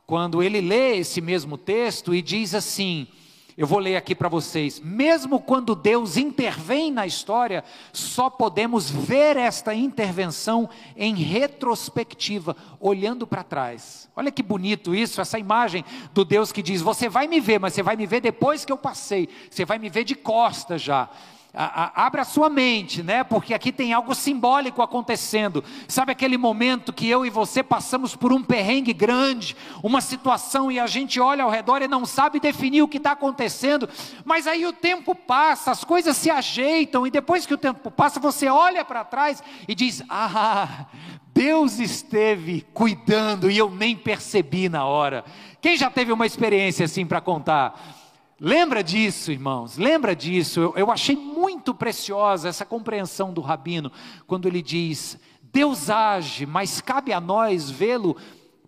quando 0.06 0.42
ele 0.42 0.60
lê 0.60 0.98
esse 0.98 1.22
mesmo 1.22 1.56
texto 1.56 2.14
e 2.14 2.20
diz 2.20 2.54
assim: 2.54 3.08
eu 3.56 3.66
vou 3.66 3.78
ler 3.78 3.96
aqui 3.96 4.14
para 4.14 4.28
vocês. 4.28 4.80
Mesmo 4.80 5.38
quando 5.38 5.76
Deus 5.76 6.16
intervém 6.16 6.90
na 6.90 7.06
história, 7.06 7.62
só 7.92 8.28
podemos 8.28 8.90
ver 8.90 9.36
esta 9.36 9.74
intervenção 9.74 10.68
em 10.96 11.14
retrospectiva, 11.14 12.56
olhando 12.80 13.26
para 13.26 13.44
trás. 13.44 14.08
Olha 14.16 14.32
que 14.32 14.42
bonito 14.42 14.94
isso, 14.94 15.20
essa 15.20 15.38
imagem 15.38 15.84
do 16.12 16.24
Deus 16.24 16.50
que 16.50 16.62
diz: 16.62 16.82
Você 16.82 17.08
vai 17.08 17.28
me 17.28 17.38
ver, 17.38 17.60
mas 17.60 17.74
você 17.74 17.82
vai 17.82 17.94
me 17.94 18.06
ver 18.06 18.20
depois 18.20 18.64
que 18.64 18.72
eu 18.72 18.78
passei, 18.78 19.28
você 19.48 19.64
vai 19.64 19.78
me 19.78 19.88
ver 19.88 20.04
de 20.04 20.14
costas 20.14 20.82
já 20.82 21.08
abra 21.54 22.22
a 22.22 22.24
sua 22.24 22.50
mente, 22.50 23.02
né? 23.02 23.22
Porque 23.22 23.54
aqui 23.54 23.70
tem 23.70 23.92
algo 23.92 24.14
simbólico 24.14 24.82
acontecendo. 24.82 25.62
Sabe 25.86 26.10
aquele 26.12 26.36
momento 26.36 26.92
que 26.92 27.08
eu 27.08 27.24
e 27.24 27.30
você 27.30 27.62
passamos 27.62 28.16
por 28.16 28.32
um 28.32 28.42
perrengue 28.42 28.92
grande, 28.92 29.56
uma 29.82 30.00
situação 30.00 30.70
e 30.70 30.80
a 30.80 30.86
gente 30.86 31.20
olha 31.20 31.44
ao 31.44 31.50
redor 31.50 31.80
e 31.80 31.88
não 31.88 32.04
sabe 32.04 32.40
definir 32.40 32.82
o 32.82 32.88
que 32.88 32.96
está 32.96 33.12
acontecendo, 33.12 33.88
mas 34.24 34.46
aí 34.46 34.66
o 34.66 34.72
tempo 34.72 35.14
passa, 35.14 35.70
as 35.70 35.84
coisas 35.84 36.16
se 36.16 36.30
ajeitam 36.30 37.06
e 37.06 37.10
depois 37.10 37.46
que 37.46 37.54
o 37.54 37.58
tempo 37.58 37.90
passa, 37.90 38.18
você 38.18 38.48
olha 38.48 38.84
para 38.84 39.04
trás 39.04 39.42
e 39.68 39.74
diz: 39.74 40.02
Ah, 40.08 40.86
Deus 41.32 41.78
esteve 41.78 42.66
cuidando 42.72 43.50
e 43.50 43.58
eu 43.58 43.70
nem 43.70 43.96
percebi 43.96 44.68
na 44.68 44.84
hora. 44.84 45.24
Quem 45.60 45.76
já 45.76 45.90
teve 45.90 46.12
uma 46.12 46.26
experiência 46.26 46.84
assim 46.84 47.06
para 47.06 47.20
contar? 47.20 48.03
Lembra 48.44 48.84
disso, 48.84 49.32
irmãos, 49.32 49.78
lembra 49.78 50.14
disso. 50.14 50.60
Eu, 50.60 50.74
eu, 50.76 50.92
achei 50.92 51.16
muito 51.16 51.72
preciosa 51.72 52.46
essa 52.46 52.62
compreensão 52.62 53.32
do 53.32 53.40
rabino, 53.40 53.90
quando 54.26 54.46
ele 54.46 54.60
diz: 54.60 55.18
Deus 55.40 55.88
age, 55.88 56.44
mas 56.44 56.78
cabe 56.78 57.10
a 57.10 57.18
nós 57.22 57.70
vê-lo 57.70 58.14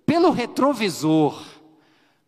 pelo 0.06 0.30
retrovisor. 0.30 1.42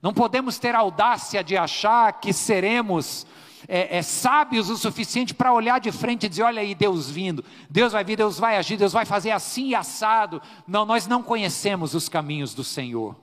Não 0.03 0.13
podemos 0.13 0.59
ter 0.59 0.75
audácia 0.75 1.43
de 1.43 1.57
achar 1.57 2.21
que 2.21 2.35
seremos 2.35 3.27
é, 3.67 3.97
é, 3.97 4.03
sábios 4.03 4.69
o 4.69 4.77
suficiente 4.77 5.33
para 5.33 5.51
olhar 5.51 5.81
de 5.81 5.91
frente 5.91 6.27
e 6.27 6.29
dizer: 6.29 6.43
olha 6.43 6.61
aí, 6.61 6.75
Deus 6.75 7.09
vindo, 7.09 7.43
Deus 7.71 7.95
vai 7.95 8.05
vir, 8.05 8.17
Deus 8.17 8.39
vai 8.39 8.59
agir, 8.59 8.77
Deus 8.77 8.93
vai 8.93 9.07
fazer 9.07 9.31
assim 9.31 9.69
e 9.69 9.75
assado. 9.75 10.43
Não, 10.67 10.85
nós 10.85 11.07
não 11.07 11.23
conhecemos 11.23 11.95
os 11.95 12.11
caminhos 12.11 12.53
do 12.53 12.63
Senhor. 12.63 13.17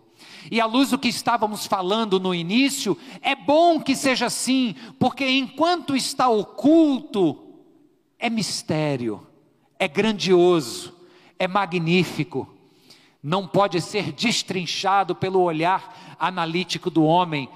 E 0.51 0.62
à 0.62 0.65
luz 0.65 0.91
do 0.91 0.99
que 0.99 1.08
estávamos 1.08 1.65
falando 1.65 2.19
no 2.19 2.34
início, 2.34 2.97
é 3.21 3.36
bom 3.36 3.79
que 3.79 3.95
seja 3.95 4.27
assim, 4.27 4.75
porque 4.99 5.27
enquanto 5.27 5.95
está 5.95 6.29
oculto, 6.29 7.41
é 8.19 8.29
mistério, 8.29 9.25
é 9.79 9.88
grandioso, 9.88 10.93
é 11.39 11.47
magnífico, 11.47 12.47
não 13.21 13.47
pode 13.47 13.81
ser 13.81 14.12
destrinchado 14.12 15.15
pelo 15.15 15.41
olhar 15.41 16.15
analítico 16.19 16.91
do 16.91 17.03
homem. 17.03 17.49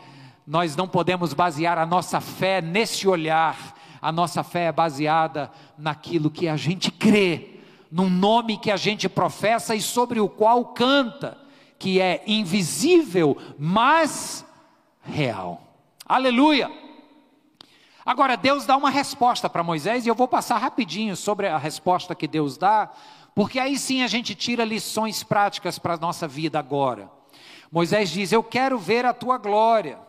Nós 0.45 0.75
não 0.75 0.87
podemos 0.87 1.31
basear 1.31 1.77
a 1.77 1.85
nossa 1.85 2.19
fé 2.19 2.59
nesse 2.59 3.07
olhar, 3.07 3.75
a 4.01 4.11
nossa 4.11 4.43
fé 4.43 4.65
é 4.65 4.71
baseada 4.71 5.51
naquilo 5.77 6.31
que 6.31 6.47
a 6.47 6.57
gente 6.57 6.91
crê, 6.91 7.59
num 7.91 8.09
nome 8.09 8.57
que 8.57 8.71
a 8.71 8.77
gente 8.77 9.07
professa 9.07 9.75
e 9.75 9.81
sobre 9.81 10.19
o 10.19 10.27
qual 10.27 10.65
canta 10.65 11.48
que 11.79 12.01
é 12.01 12.21
invisível, 12.27 13.37
mas 13.57 14.45
real. 15.01 15.61
Aleluia! 16.05 16.69
Agora, 18.05 18.35
Deus 18.35 18.65
dá 18.65 18.75
uma 18.75 18.89
resposta 18.89 19.49
para 19.49 19.63
Moisés, 19.63 20.05
e 20.05 20.09
eu 20.09 20.15
vou 20.15 20.27
passar 20.27 20.57
rapidinho 20.57 21.15
sobre 21.15 21.47
a 21.47 21.57
resposta 21.57 22.13
que 22.13 22.27
Deus 22.27 22.57
dá, 22.57 22.91
porque 23.33 23.59
aí 23.59 23.77
sim 23.77 24.03
a 24.03 24.07
gente 24.07 24.35
tira 24.35 24.65
lições 24.65 25.23
práticas 25.23 25.79
para 25.79 25.93
a 25.93 25.97
nossa 25.97 26.27
vida 26.27 26.59
agora. 26.59 27.09
Moisés 27.71 28.09
diz: 28.09 28.31
Eu 28.31 28.43
quero 28.43 28.77
ver 28.77 29.05
a 29.05 29.13
tua 29.13 29.37
glória, 29.37 29.99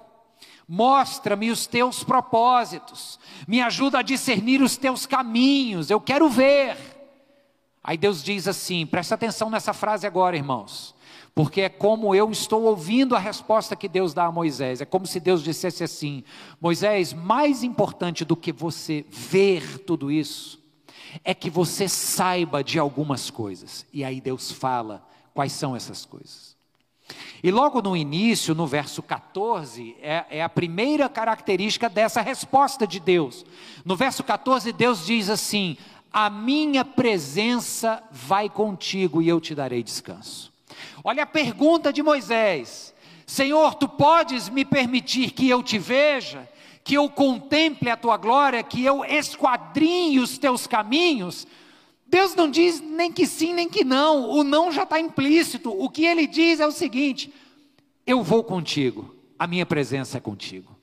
mostra-me 0.66 1.50
os 1.50 1.66
teus 1.66 2.02
propósitos, 2.02 3.20
me 3.46 3.60
ajuda 3.60 3.98
a 3.98 4.02
discernir 4.02 4.62
os 4.62 4.76
teus 4.76 5.06
caminhos, 5.06 5.90
eu 5.90 6.00
quero 6.00 6.28
ver. 6.28 6.76
Aí 7.84 7.96
Deus 7.96 8.24
diz 8.24 8.48
assim: 8.48 8.86
presta 8.86 9.14
atenção 9.14 9.50
nessa 9.50 9.72
frase 9.72 10.06
agora, 10.06 10.36
irmãos 10.36 10.98
porque 11.34 11.62
é 11.62 11.68
como 11.68 12.14
eu 12.14 12.30
estou 12.30 12.64
ouvindo 12.64 13.14
a 13.14 13.18
resposta 13.18 13.76
que 13.76 13.88
Deus 13.88 14.12
dá 14.12 14.26
a 14.26 14.32
Moisés. 14.32 14.80
É 14.80 14.84
como 14.84 15.06
se 15.06 15.20
Deus 15.20 15.42
dissesse 15.42 15.84
assim: 15.84 16.24
Moisés, 16.60 17.12
mais 17.12 17.62
importante 17.62 18.24
do 18.24 18.36
que 18.36 18.52
você 18.52 19.04
ver 19.08 19.78
tudo 19.80 20.10
isso, 20.10 20.60
é 21.24 21.34
que 21.34 21.50
você 21.50 21.88
saiba 21.88 22.62
de 22.62 22.78
algumas 22.78 23.30
coisas. 23.30 23.86
E 23.92 24.04
aí 24.04 24.20
Deus 24.20 24.50
fala 24.50 25.06
quais 25.34 25.52
são 25.52 25.74
essas 25.74 26.04
coisas. 26.04 26.56
E 27.42 27.50
logo 27.50 27.80
no 27.80 27.96
início, 27.96 28.54
no 28.54 28.66
verso 28.66 29.02
14, 29.02 29.96
é, 30.00 30.24
é, 30.30 30.42
a 30.42 30.48
primeira 30.48 31.08
característica 31.08 31.88
dessa 31.88 32.20
resposta 32.20 32.86
de 32.86 33.00
Deus. 33.00 33.44
No 33.84 33.96
verso 33.96 34.22
14, 34.22 34.72
Deus 34.72 35.06
diz 35.06 35.30
assim: 35.30 35.76
A 36.12 36.28
minha 36.28 36.84
presença 36.84 38.02
vai 38.10 38.48
contigo 38.48 39.22
e 39.22 39.28
eu 39.28 39.40
te 39.40 39.54
darei 39.54 39.82
descanso. 39.82 40.49
Olha 41.04 41.24
a 41.24 41.26
pergunta 41.26 41.92
de 41.92 42.02
Moisés: 42.02 42.94
Senhor, 43.26 43.74
tu 43.74 43.88
podes 43.88 44.48
me 44.48 44.64
permitir 44.64 45.30
que 45.32 45.48
eu 45.48 45.62
te 45.62 45.78
veja, 45.78 46.48
que 46.82 46.94
eu 46.94 47.08
contemple 47.08 47.90
a 47.90 47.96
tua 47.96 48.16
glória, 48.16 48.62
que 48.62 48.84
eu 48.84 49.04
esquadrinhe 49.04 50.18
os 50.18 50.38
teus 50.38 50.66
caminhos? 50.66 51.46
Deus 52.06 52.34
não 52.34 52.50
diz 52.50 52.80
nem 52.80 53.12
que 53.12 53.26
sim, 53.26 53.52
nem 53.52 53.68
que 53.68 53.84
não, 53.84 54.30
o 54.30 54.42
não 54.42 54.72
já 54.72 54.82
está 54.82 54.98
implícito. 54.98 55.70
O 55.70 55.88
que 55.88 56.04
ele 56.04 56.26
diz 56.26 56.58
é 56.58 56.66
o 56.66 56.72
seguinte: 56.72 57.32
eu 58.06 58.22
vou 58.22 58.42
contigo, 58.42 59.14
a 59.38 59.46
minha 59.46 59.66
presença 59.66 60.18
é 60.18 60.20
contigo. 60.20 60.76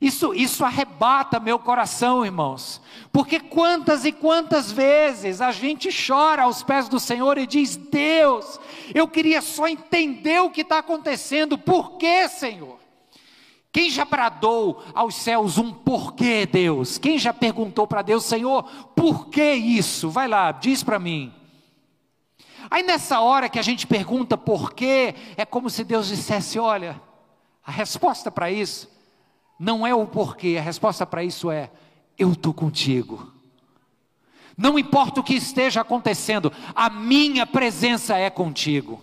Isso, 0.00 0.34
isso 0.34 0.64
arrebata 0.64 1.38
meu 1.38 1.60
coração, 1.60 2.24
irmãos, 2.24 2.81
porque 3.12 3.38
quantas 3.38 4.06
e 4.06 4.10
quantas 4.10 4.72
vezes 4.72 5.42
a 5.42 5.52
gente 5.52 5.90
chora 5.90 6.44
aos 6.44 6.62
pés 6.62 6.88
do 6.88 6.98
Senhor 6.98 7.36
e 7.36 7.46
diz: 7.46 7.76
Deus, 7.76 8.58
eu 8.94 9.06
queria 9.06 9.42
só 9.42 9.68
entender 9.68 10.40
o 10.40 10.50
que 10.50 10.62
está 10.62 10.78
acontecendo, 10.78 11.58
por 11.58 11.98
que, 11.98 12.26
Senhor? 12.28 12.80
Quem 13.70 13.90
já 13.90 14.04
bradou 14.04 14.82
aos 14.94 15.14
céus 15.14 15.58
um 15.58 15.72
porquê, 15.72 16.46
Deus? 16.46 16.96
Quem 16.96 17.18
já 17.18 17.34
perguntou 17.34 17.86
para 17.86 18.02
Deus, 18.02 18.24
Senhor, 18.24 18.64
por 18.94 19.28
que 19.28 19.52
isso? 19.52 20.08
Vai 20.10 20.26
lá, 20.26 20.50
diz 20.50 20.82
para 20.82 20.98
mim. 20.98 21.32
Aí 22.70 22.82
nessa 22.82 23.20
hora 23.20 23.48
que 23.50 23.58
a 23.58 23.62
gente 23.62 23.86
pergunta 23.86 24.38
por 24.38 24.72
quê, 24.72 25.14
é 25.36 25.44
como 25.44 25.68
se 25.68 25.84
Deus 25.84 26.08
dissesse: 26.08 26.58
olha, 26.58 26.98
a 27.62 27.70
resposta 27.70 28.30
para 28.30 28.50
isso 28.50 28.90
não 29.58 29.86
é 29.86 29.94
o 29.94 30.06
porquê, 30.06 30.56
a 30.58 30.62
resposta 30.62 31.06
para 31.06 31.22
isso 31.22 31.50
é: 31.50 31.70
eu 32.18 32.32
estou 32.32 32.52
contigo. 32.52 33.32
Não 34.56 34.78
importa 34.78 35.20
o 35.20 35.24
que 35.24 35.34
esteja 35.34 35.80
acontecendo, 35.80 36.52
a 36.74 36.90
minha 36.90 37.46
presença 37.46 38.16
é 38.16 38.28
contigo. 38.28 39.00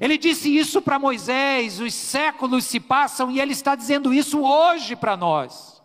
Ele 0.00 0.16
disse 0.16 0.56
isso 0.56 0.80
para 0.80 0.98
Moisés, 0.98 1.80
os 1.80 1.92
séculos 1.92 2.64
se 2.64 2.78
passam 2.78 3.30
e 3.30 3.40
ele 3.40 3.52
está 3.52 3.74
dizendo 3.74 4.14
isso 4.14 4.40
hoje 4.40 4.94
para 4.94 5.16
nós. 5.16 5.82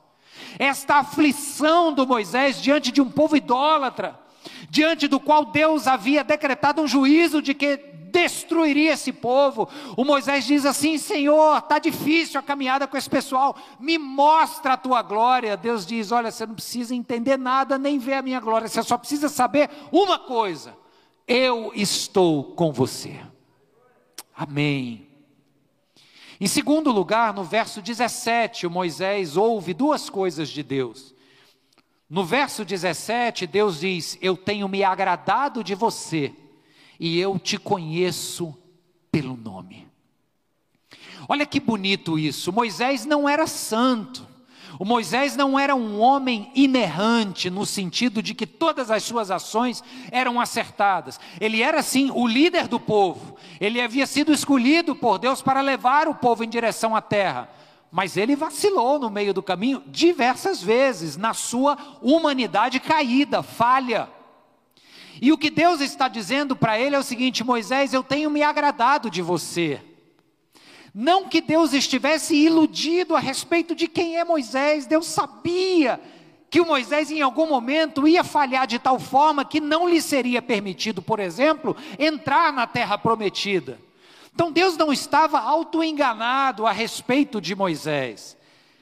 Esta 0.59 0.97
aflição 0.97 1.91
do 1.91 2.05
Moisés 2.05 2.61
diante 2.61 2.91
de 2.91 3.01
um 3.01 3.09
povo 3.09 3.35
idólatra, 3.35 4.19
diante 4.69 5.07
do 5.07 5.19
qual 5.19 5.45
Deus 5.45 5.87
havia 5.87 6.23
decretado 6.23 6.81
um 6.81 6.87
juízo 6.87 7.41
de 7.41 7.53
que 7.53 7.94
destruiria 8.15 8.93
esse 8.93 9.11
povo. 9.11 9.67
O 9.97 10.05
Moisés 10.05 10.45
diz 10.45 10.65
assim: 10.65 10.97
Senhor, 10.97 11.57
está 11.57 11.77
difícil 11.77 12.39
a 12.39 12.43
caminhada 12.43 12.87
com 12.87 12.95
esse 12.95 13.09
pessoal, 13.09 13.57
me 13.77 13.97
mostra 13.97 14.73
a 14.73 14.77
tua 14.77 15.01
glória. 15.01 15.57
Deus 15.57 15.85
diz: 15.85 16.11
Olha, 16.13 16.31
você 16.31 16.45
não 16.45 16.55
precisa 16.55 16.95
entender 16.95 17.37
nada, 17.37 17.77
nem 17.77 17.99
ver 17.99 18.13
a 18.13 18.21
minha 18.21 18.39
glória, 18.39 18.67
você 18.67 18.81
só 18.81 18.97
precisa 18.97 19.27
saber 19.27 19.69
uma 19.91 20.17
coisa: 20.17 20.75
eu 21.27 21.71
estou 21.75 22.55
com 22.55 22.71
você. 22.71 23.19
Amém. 24.33 25.07
Em 26.39 26.47
segundo 26.47 26.91
lugar, 26.91 27.33
no 27.33 27.43
verso 27.43 27.81
17, 27.81 28.67
o 28.67 28.71
Moisés 28.71 29.35
ouve 29.35 29.73
duas 29.73 30.09
coisas 30.09 30.49
de 30.49 30.63
Deus. 30.63 31.13
No 32.09 32.23
verso 32.23 32.63
17, 32.63 33.45
Deus 33.45 33.81
diz: 33.81 34.17
Eu 34.21 34.37
tenho 34.37 34.69
me 34.69 34.83
agradado 34.83 35.63
de 35.63 35.75
você 35.75 36.33
e 36.99 37.19
eu 37.19 37.37
te 37.39 37.57
conheço 37.57 38.55
pelo 39.11 39.35
nome. 39.35 39.87
Olha 41.27 41.45
que 41.45 41.59
bonito 41.59 42.19
isso. 42.19 42.53
Moisés 42.53 43.05
não 43.05 43.27
era 43.27 43.47
santo. 43.47 44.27
O 44.77 44.83
Moisés 44.83 45.35
não 45.35 45.57
era 45.57 45.73
um 45.73 46.01
homem 46.01 46.51
inerrante, 46.53 47.49
no 47.49 47.65
sentido 47.65 48.21
de 48.21 48.33
que 48.33 48.45
todas 48.45 48.91
as 48.91 49.03
suas 49.03 49.31
ações 49.31 49.81
eram 50.11 50.39
acertadas. 50.39 51.19
Ele 51.39 51.61
era, 51.61 51.81
sim, 51.81 52.11
o 52.13 52.27
líder 52.27 52.67
do 52.67 52.79
povo. 52.79 53.37
Ele 53.59 53.79
havia 53.79 54.05
sido 54.05 54.33
escolhido 54.33 54.95
por 54.95 55.17
Deus 55.17 55.41
para 55.41 55.61
levar 55.61 56.07
o 56.07 56.15
povo 56.15 56.43
em 56.43 56.49
direção 56.49 56.95
à 56.95 57.01
terra. 57.01 57.49
Mas 57.89 58.17
ele 58.17 58.35
vacilou 58.35 58.99
no 58.99 59.09
meio 59.09 59.33
do 59.33 59.41
caminho 59.41 59.81
diversas 59.87 60.61
vezes, 60.61 61.15
na 61.15 61.33
sua 61.33 61.77
humanidade 62.01 62.79
caída, 62.79 63.41
falha. 63.41 64.09
E 65.21 65.31
o 65.31 65.37
que 65.37 65.49
Deus 65.49 65.81
está 65.81 66.07
dizendo 66.07 66.55
para 66.55 66.79
ele 66.79 66.95
é 66.95 66.99
o 66.99 67.03
seguinte: 67.03 67.43
Moisés, 67.43 67.93
eu 67.93 68.03
tenho 68.03 68.29
me 68.29 68.43
agradado 68.43 69.09
de 69.09 69.21
você. 69.21 69.81
Não 70.93 71.27
que 71.27 71.41
Deus 71.41 71.73
estivesse 71.73 72.35
iludido 72.35 73.15
a 73.15 73.19
respeito 73.19 73.75
de 73.75 73.87
quem 73.87 74.17
é 74.17 74.23
Moisés, 74.23 74.85
Deus 74.85 75.07
sabia 75.07 75.99
que 76.49 76.61
o 76.61 76.65
Moisés 76.65 77.11
em 77.11 77.21
algum 77.21 77.47
momento 77.47 78.07
ia 78.07 78.23
falhar 78.23 78.65
de 78.65 78.79
tal 78.79 78.97
forma 78.97 79.43
que 79.43 79.59
não 79.59 79.89
lhe 79.89 80.01
seria 80.01 80.41
permitido, 80.41 81.01
por 81.01 81.19
exemplo, 81.19 81.75
entrar 81.99 82.53
na 82.53 82.65
terra 82.65 82.97
prometida. 82.97 83.77
Então 84.33 84.51
Deus 84.51 84.77
não 84.77 84.91
estava 84.91 85.39
autoenganado 85.39 86.65
a 86.65 86.71
respeito 86.71 87.41
de 87.41 87.55
Moisés. 87.55 88.37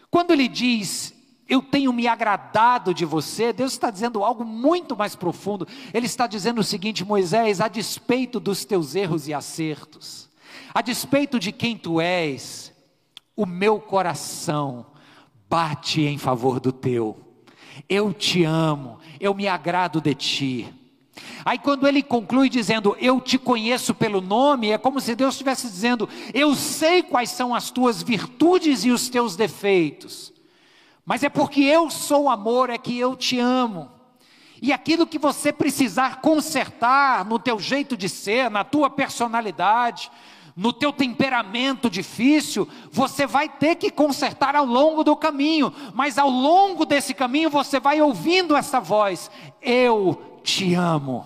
Quando 0.10 0.32
ele 0.32 0.48
diz, 0.48 1.13
eu 1.48 1.62
tenho 1.62 1.92
me 1.92 2.08
agradado 2.08 2.94
de 2.94 3.06
você, 3.06 3.52
Deus 3.52 3.74
está 3.74 3.90
dizendo 3.90 4.24
algo 4.24 4.46
muito 4.46 4.96
mais 4.96 5.16
profundo. 5.16 5.68
Ele 5.94 6.06
está 6.06 6.26
dizendo 6.26 6.62
o 6.62 6.64
seguinte: 6.64 7.04
Moisés, 7.04 7.60
a 7.60 7.68
despeito 7.68 8.40
dos 8.40 8.64
teus 8.64 8.96
erros 8.96 9.28
e 9.28 9.34
acertos, 9.34 10.30
a 10.74 10.82
despeito 10.82 11.40
de 11.40 11.52
quem 11.52 11.78
tu 11.78 12.00
és, 12.00 12.74
o 13.36 13.46
meu 13.46 13.80
coração 13.80 14.86
bate 15.50 16.02
em 16.02 16.18
favor 16.18 16.60
do 16.60 16.72
teu. 16.72 17.18
Eu 17.90 18.14
te 18.14 18.44
amo, 18.44 19.00
eu 19.20 19.34
me 19.34 19.48
agrado 19.48 20.00
de 20.00 20.14
ti. 20.14 20.74
Aí 21.46 21.60
quando 21.60 21.88
ele 21.88 22.02
conclui 22.02 22.50
dizendo, 22.50 22.96
eu 23.00 23.20
te 23.20 23.38
conheço 23.38 23.94
pelo 23.94 24.22
nome, 24.22 24.70
é 24.70 24.78
como 24.78 25.00
se 25.00 25.14
Deus 25.14 25.36
estivesse 25.36 25.68
dizendo, 25.68 26.08
eu 26.34 26.56
sei 26.56 27.04
quais 27.04 27.30
são 27.30 27.54
as 27.54 27.70
tuas 27.70 28.02
virtudes 28.02 28.84
e 28.84 28.92
os 28.92 29.10
teus 29.10 29.36
defeitos, 29.36 30.33
mas 31.06 31.24
é 31.24 31.30
porque 31.30 31.62
eu 31.62 31.90
sou 31.90 32.30
amor, 32.30 32.70
é 32.70 32.78
que 32.78 32.98
eu 32.98 33.16
te 33.16 33.40
amo. 33.40 33.92
E 34.62 34.72
aquilo 34.72 35.06
que 35.06 35.20
você 35.20 35.52
precisar 35.52 36.22
consertar 36.22 37.26
no 37.26 37.38
teu 37.38 37.60
jeito 37.60 37.98
de 37.98 38.08
ser, 38.08 38.50
na 38.50 38.64
tua 38.64 38.90
personalidade, 38.90 40.10
no 40.56 40.72
teu 40.72 40.94
temperamento 40.94 41.90
difícil, 41.90 42.68
você 42.92 43.26
vai 43.26 43.50
ter 43.50 43.76
que 43.76 43.92
consertar 43.92 44.56
ao 44.56 44.66
longo 44.66 45.04
do 45.04 45.16
caminho, 45.18 45.74
mas 45.94 46.18
ao 46.18 46.30
longo 46.30 46.86
desse 46.86 47.14
caminho 47.14 47.50
você 47.50 47.80
vai 47.80 48.02
ouvindo 48.02 48.56
essa 48.56 48.80
voz: 48.80 49.30
Eu 49.62 50.40
te 50.44 50.74
amo, 50.76 51.26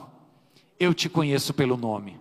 eu 0.79 0.93
te 0.93 1.07
conheço 1.07 1.53
pelo 1.53 1.77
nome. 1.77 2.19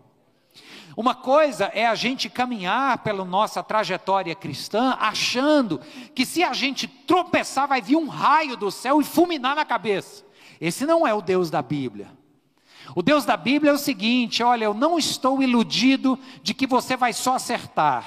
Uma 0.97 1.15
coisa 1.15 1.67
é 1.75 1.87
a 1.87 1.95
gente 1.95 2.31
caminhar 2.31 2.99
pela 2.99 3.23
nossa 3.23 3.63
trajetória 3.63 4.35
cristã, 4.35 4.97
achando 4.99 5.79
que 6.15 6.25
se 6.25 6.43
a 6.43 6.55
gente 6.55 6.89
tropeçar, 6.89 7.69
vai 7.69 7.83
vir 7.83 7.97
um 7.97 8.09
raio 8.09 8.57
do 8.57 8.71
céu 8.71 8.99
e 8.99 9.05
fulminar 9.05 9.55
na 9.55 9.65
cabeça. 9.65 10.25
Esse 10.59 10.87
não 10.87 11.07
é 11.07 11.13
o 11.13 11.21
Deus 11.21 11.51
da 11.51 11.61
Bíblia. 11.61 12.09
O 12.95 13.03
Deus 13.03 13.27
da 13.27 13.37
Bíblia 13.37 13.73
é 13.73 13.75
o 13.75 13.79
seguinte: 13.79 14.43
olha, 14.43 14.65
eu 14.65 14.73
não 14.73 14.99
estou 14.99 15.43
iludido 15.43 16.19
de 16.43 16.55
que 16.55 16.67
você 16.67 16.97
vai 16.97 17.13
só 17.13 17.35
acertar, 17.35 18.07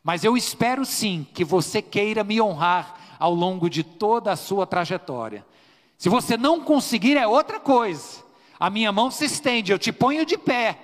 mas 0.00 0.22
eu 0.22 0.36
espero 0.36 0.84
sim 0.84 1.26
que 1.34 1.44
você 1.44 1.82
queira 1.82 2.22
me 2.22 2.40
honrar 2.40 2.94
ao 3.18 3.34
longo 3.34 3.68
de 3.68 3.82
toda 3.82 4.30
a 4.30 4.36
sua 4.36 4.64
trajetória. 4.64 5.44
Se 5.98 6.08
você 6.08 6.36
não 6.36 6.60
conseguir, 6.60 7.16
é 7.16 7.26
outra 7.26 7.58
coisa. 7.58 8.22
A 8.60 8.70
minha 8.70 8.92
mão 8.92 9.10
se 9.10 9.24
estende, 9.24 9.72
eu 9.72 9.78
te 9.78 9.90
ponho 9.90 10.24
de 10.24 10.38
pé, 10.38 10.78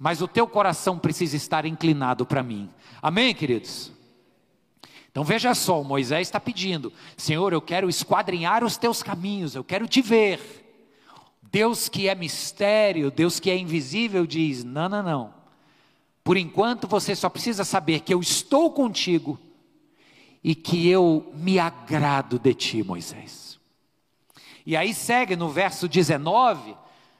mas 0.00 0.22
o 0.22 0.26
teu 0.26 0.46
coração 0.46 0.98
precisa 0.98 1.36
estar 1.36 1.66
inclinado 1.66 2.24
para 2.24 2.42
mim. 2.42 2.70
Amém, 3.02 3.34
queridos? 3.34 3.92
Então 5.10 5.22
veja 5.22 5.54
só, 5.54 5.84
Moisés 5.84 6.26
está 6.26 6.40
pedindo: 6.40 6.90
Senhor, 7.18 7.52
eu 7.52 7.60
quero 7.60 7.86
esquadrinhar 7.86 8.64
os 8.64 8.78
teus 8.78 9.02
caminhos, 9.02 9.54
eu 9.54 9.62
quero 9.62 9.86
te 9.86 10.00
ver. 10.00 10.40
Deus 11.42 11.86
que 11.86 12.08
é 12.08 12.14
mistério, 12.14 13.10
Deus 13.10 13.38
que 13.38 13.50
é 13.50 13.58
invisível, 13.58 14.26
diz: 14.26 14.64
não, 14.64 14.88
não, 14.88 15.02
não. 15.02 15.34
Por 16.24 16.38
enquanto 16.38 16.88
você 16.88 17.14
só 17.14 17.28
precisa 17.28 17.62
saber 17.62 18.00
que 18.00 18.14
eu 18.14 18.20
estou 18.20 18.72
contigo 18.72 19.38
e 20.42 20.54
que 20.54 20.88
eu 20.88 21.30
me 21.34 21.58
agrado 21.58 22.38
de 22.38 22.54
ti, 22.54 22.82
Moisés. 22.82 23.60
E 24.64 24.74
aí 24.74 24.94
segue 24.94 25.36
no 25.36 25.50
verso 25.50 25.86
19, 25.86 26.74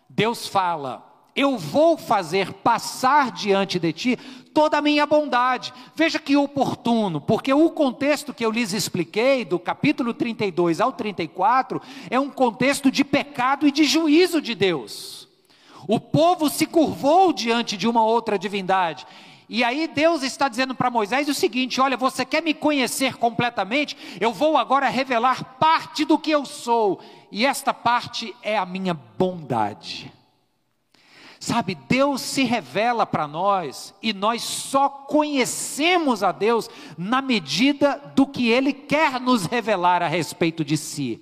Deus 0.08 0.46
fala: 0.46 1.09
eu 1.34 1.56
vou 1.56 1.96
fazer 1.96 2.52
passar 2.52 3.30
diante 3.30 3.78
de 3.78 3.92
ti 3.92 4.18
toda 4.52 4.78
a 4.78 4.82
minha 4.82 5.06
bondade. 5.06 5.72
Veja 5.94 6.18
que 6.18 6.36
oportuno, 6.36 7.20
porque 7.20 7.52
o 7.52 7.70
contexto 7.70 8.34
que 8.34 8.44
eu 8.44 8.50
lhes 8.50 8.72
expliquei, 8.72 9.44
do 9.44 9.58
capítulo 9.58 10.12
32 10.12 10.80
ao 10.80 10.92
34, 10.92 11.80
é 12.10 12.18
um 12.18 12.30
contexto 12.30 12.90
de 12.90 13.04
pecado 13.04 13.66
e 13.66 13.70
de 13.70 13.84
juízo 13.84 14.40
de 14.40 14.54
Deus. 14.54 15.28
O 15.88 15.98
povo 15.98 16.48
se 16.48 16.66
curvou 16.66 17.32
diante 17.32 17.76
de 17.76 17.88
uma 17.88 18.04
outra 18.04 18.38
divindade. 18.38 19.06
E 19.48 19.64
aí 19.64 19.88
Deus 19.88 20.22
está 20.22 20.48
dizendo 20.48 20.74
para 20.74 20.90
Moisés 20.90 21.28
o 21.28 21.34
seguinte: 21.34 21.80
olha, 21.80 21.96
você 21.96 22.24
quer 22.24 22.42
me 22.42 22.54
conhecer 22.54 23.16
completamente? 23.16 23.96
Eu 24.20 24.32
vou 24.32 24.56
agora 24.56 24.88
revelar 24.88 25.56
parte 25.58 26.04
do 26.04 26.18
que 26.18 26.30
eu 26.30 26.44
sou, 26.44 27.00
e 27.32 27.44
esta 27.44 27.74
parte 27.74 28.34
é 28.42 28.56
a 28.56 28.64
minha 28.64 28.94
bondade. 28.94 30.12
Sabe, 31.42 31.74
Deus 31.74 32.20
se 32.20 32.44
revela 32.44 33.06
para 33.06 33.26
nós 33.26 33.94
e 34.02 34.12
nós 34.12 34.42
só 34.42 34.90
conhecemos 34.90 36.22
a 36.22 36.32
Deus 36.32 36.68
na 36.98 37.22
medida 37.22 37.96
do 38.14 38.26
que 38.26 38.50
Ele 38.50 38.74
quer 38.74 39.18
nos 39.18 39.46
revelar 39.46 40.02
a 40.02 40.06
respeito 40.06 40.62
de 40.62 40.76
si. 40.76 41.18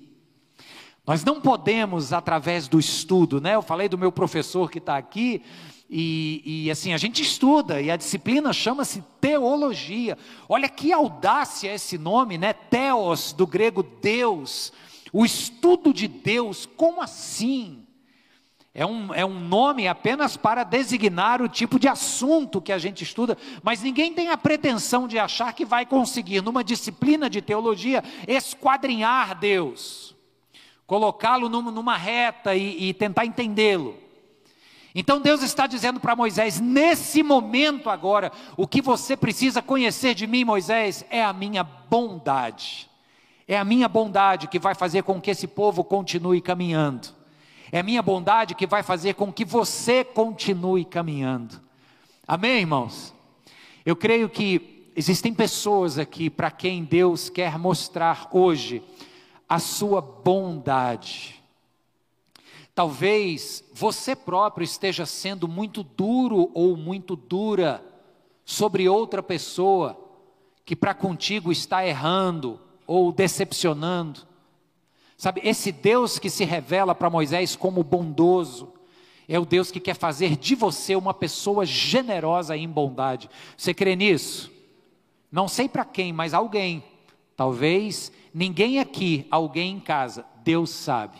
Nós 1.07 1.23
não 1.23 1.39
podemos, 1.39 2.11
através 2.11 2.67
do 2.67 2.77
estudo, 2.77 3.39
né? 3.39 3.55
Eu 3.55 3.61
falei 3.61 3.87
do 3.87 3.97
meu 3.97 4.11
professor 4.11 4.69
que 4.69 4.79
está 4.79 4.97
aqui, 4.97 5.41
e, 5.89 6.65
e, 6.65 6.69
assim, 6.69 6.93
a 6.93 6.97
gente 6.97 7.21
estuda, 7.21 7.81
e 7.81 7.89
a 7.89 7.95
disciplina 7.95 8.51
chama-se 8.51 9.01
teologia. 9.21 10.17
Olha 10.49 10.67
que 10.67 10.91
audácia 10.91 11.73
esse 11.73 11.97
nome, 11.97 12.37
né? 12.37 12.51
Theos, 12.51 13.31
do 13.31 13.47
grego 13.47 13.81
Deus. 13.81 14.73
O 15.13 15.23
estudo 15.23 15.93
de 15.93 16.09
Deus, 16.09 16.65
como 16.65 17.01
assim? 17.01 17.87
É 18.73 18.85
um, 18.85 19.13
é 19.13 19.25
um 19.25 19.39
nome 19.39 19.87
apenas 19.87 20.37
para 20.37 20.63
designar 20.63 21.41
o 21.41 21.49
tipo 21.49 21.79
de 21.79 21.87
assunto 21.87 22.61
que 22.61 22.71
a 22.71 22.77
gente 22.77 23.03
estuda, 23.03 23.37
mas 23.63 23.81
ninguém 23.81 24.13
tem 24.13 24.29
a 24.29 24.37
pretensão 24.37 25.07
de 25.07 25.17
achar 25.17 25.53
que 25.53 25.65
vai 25.65 25.85
conseguir, 25.85 26.41
numa 26.41 26.63
disciplina 26.63 27.29
de 27.29 27.41
teologia, 27.41 28.03
esquadrinhar 28.27 29.37
Deus, 29.39 30.15
colocá-lo 30.85 31.49
numa 31.49 31.97
reta 31.97 32.55
e, 32.55 32.89
e 32.89 32.93
tentar 32.93 33.25
entendê-lo. 33.25 33.97
Então 34.93 35.19
Deus 35.19 35.41
está 35.41 35.67
dizendo 35.67 35.99
para 35.99 36.15
Moisés, 36.15 36.59
nesse 36.59 37.23
momento 37.23 37.89
agora, 37.89 38.31
o 38.55 38.67
que 38.67 38.81
você 38.81 39.15
precisa 39.17 39.61
conhecer 39.61 40.13
de 40.13 40.27
mim, 40.27 40.43
Moisés, 40.43 41.05
é 41.09 41.23
a 41.23 41.33
minha 41.33 41.63
bondade. 41.63 42.89
É 43.47 43.57
a 43.57 43.63
minha 43.63 43.87
bondade 43.87 44.47
que 44.47 44.59
vai 44.59 44.75
fazer 44.75 45.03
com 45.03 45.19
que 45.19 45.31
esse 45.31 45.47
povo 45.47 45.83
continue 45.83 46.39
caminhando. 46.39 47.18
É 47.71 47.83
minha 47.83 48.01
bondade 48.01 48.55
que 48.55 48.65
vai 48.65 48.81
fazer 48.81 49.13
com 49.13 49.31
que 49.31 49.45
você 49.45 50.03
continue 50.03 50.83
caminhando. 50.83 51.61
Amém, 52.27 52.61
irmãos? 52.61 53.13
Eu 53.85 53.95
creio 53.95 54.27
que 54.29 54.91
existem 54.95 55.33
pessoas 55.33 55.99
aqui 55.99 56.29
para 56.29 56.49
quem 56.49 56.83
Deus 56.83 57.29
quer 57.29 57.59
mostrar 57.59 58.27
hoje 58.31 58.81
a 59.47 59.59
sua 59.59 60.01
bondade. 60.01 61.41
Talvez 62.73 63.63
você 63.73 64.15
próprio 64.15 64.63
esteja 64.63 65.05
sendo 65.05 65.47
muito 65.47 65.83
duro 65.83 66.49
ou 66.53 66.77
muito 66.77 67.15
dura 67.15 67.83
sobre 68.45 68.89
outra 68.89 69.21
pessoa 69.21 69.99
que 70.65 70.75
para 70.75 70.93
contigo 70.93 71.51
está 71.51 71.85
errando 71.85 72.59
ou 72.87 73.11
decepcionando. 73.11 74.28
Sabe, 75.19 75.41
esse 75.43 75.73
Deus 75.73 76.17
que 76.17 76.29
se 76.29 76.45
revela 76.45 76.95
para 76.95 77.09
Moisés 77.09 77.53
como 77.53 77.83
bondoso, 77.83 78.71
é 79.27 79.37
o 79.37 79.43
Deus 79.43 79.69
que 79.69 79.81
quer 79.81 79.93
fazer 79.93 80.37
de 80.37 80.55
você 80.55 80.95
uma 80.95 81.13
pessoa 81.13 81.65
generosa 81.65 82.55
em 82.55 82.69
bondade. 82.69 83.29
Você 83.57 83.73
crê 83.73 83.97
nisso? 83.97 84.49
Não 85.29 85.49
sei 85.49 85.67
para 85.67 85.83
quem, 85.83 86.13
mas 86.13 86.33
alguém. 86.33 86.81
Talvez 87.35 88.13
ninguém 88.33 88.79
aqui, 88.79 89.27
alguém 89.29 89.73
em 89.75 89.79
casa. 89.81 90.25
Deus 90.41 90.69
sabe. 90.69 91.17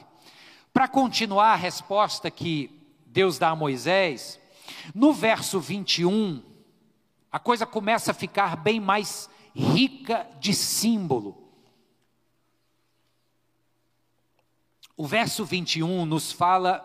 Para 0.72 0.88
continuar 0.88 1.52
a 1.52 1.58
resposta 1.58 2.32
que 2.32 2.72
Deus 3.06 3.38
dá 3.38 3.50
a 3.50 3.56
Moisés, 3.56 4.40
no 4.96 5.12
verso 5.12 5.60
21, 5.60 6.42
a 7.30 7.38
coisa 7.38 7.66
começa 7.66 8.12
a 8.12 8.14
ficar 8.14 8.56
bem 8.56 8.80
mais 8.80 9.30
rica 9.54 10.26
de 10.40 10.54
símbolo. 10.54 11.49
O 15.02 15.08
verso 15.08 15.46
21 15.46 16.06
nos 16.06 16.30
fala 16.30 16.84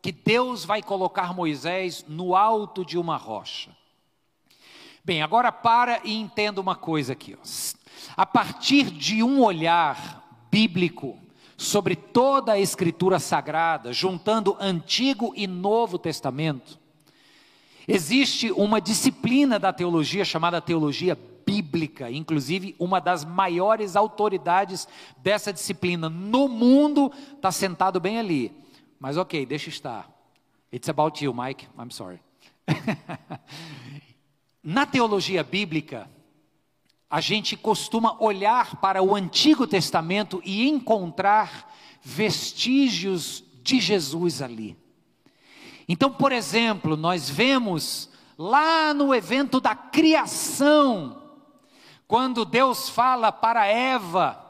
que 0.00 0.12
Deus 0.12 0.64
vai 0.64 0.80
colocar 0.80 1.34
Moisés 1.34 2.04
no 2.06 2.36
alto 2.36 2.84
de 2.84 2.96
uma 2.96 3.16
rocha. 3.16 3.72
Bem, 5.04 5.22
agora 5.22 5.50
para 5.50 6.00
e 6.04 6.14
entenda 6.14 6.60
uma 6.60 6.76
coisa 6.76 7.14
aqui. 7.14 7.36
Ó. 7.36 7.44
A 8.16 8.24
partir 8.24 8.84
de 8.84 9.24
um 9.24 9.42
olhar 9.42 10.46
bíblico 10.48 11.18
sobre 11.56 11.96
toda 11.96 12.52
a 12.52 12.60
Escritura 12.60 13.18
Sagrada, 13.18 13.92
juntando 13.92 14.56
Antigo 14.60 15.32
e 15.34 15.48
Novo 15.48 15.98
Testamento, 15.98 16.78
existe 17.88 18.52
uma 18.52 18.80
disciplina 18.80 19.58
da 19.58 19.72
teologia 19.72 20.24
chamada 20.24 20.60
teologia 20.60 21.16
bíblica, 21.16 21.37
inclusive 22.10 22.74
uma 22.78 23.00
das 23.00 23.24
maiores 23.24 23.96
autoridades 23.96 24.86
dessa 25.18 25.52
disciplina 25.52 26.08
no 26.08 26.48
mundo 26.48 27.12
está 27.34 27.50
sentado 27.50 28.00
bem 28.00 28.18
ali. 28.18 28.52
Mas 28.98 29.16
ok, 29.16 29.46
deixa 29.46 29.68
estar. 29.68 30.10
It's 30.72 30.88
about 30.88 31.24
you, 31.24 31.32
Mike. 31.32 31.66
I'm 31.78 31.90
sorry. 31.90 32.20
Na 34.62 34.84
teologia 34.84 35.42
bíblica, 35.42 36.10
a 37.08 37.20
gente 37.20 37.56
costuma 37.56 38.22
olhar 38.22 38.76
para 38.76 39.02
o 39.02 39.14
Antigo 39.14 39.66
Testamento 39.66 40.42
e 40.44 40.68
encontrar 40.68 41.72
vestígios 42.02 43.42
de 43.62 43.80
Jesus 43.80 44.42
ali. 44.42 44.76
Então, 45.88 46.10
por 46.10 46.32
exemplo, 46.32 46.96
nós 46.96 47.30
vemos 47.30 48.10
lá 48.36 48.92
no 48.92 49.14
evento 49.14 49.58
da 49.58 49.74
criação, 49.74 51.27
quando 52.08 52.46
Deus 52.46 52.88
fala 52.88 53.30
para 53.30 53.66
Eva 53.66 54.46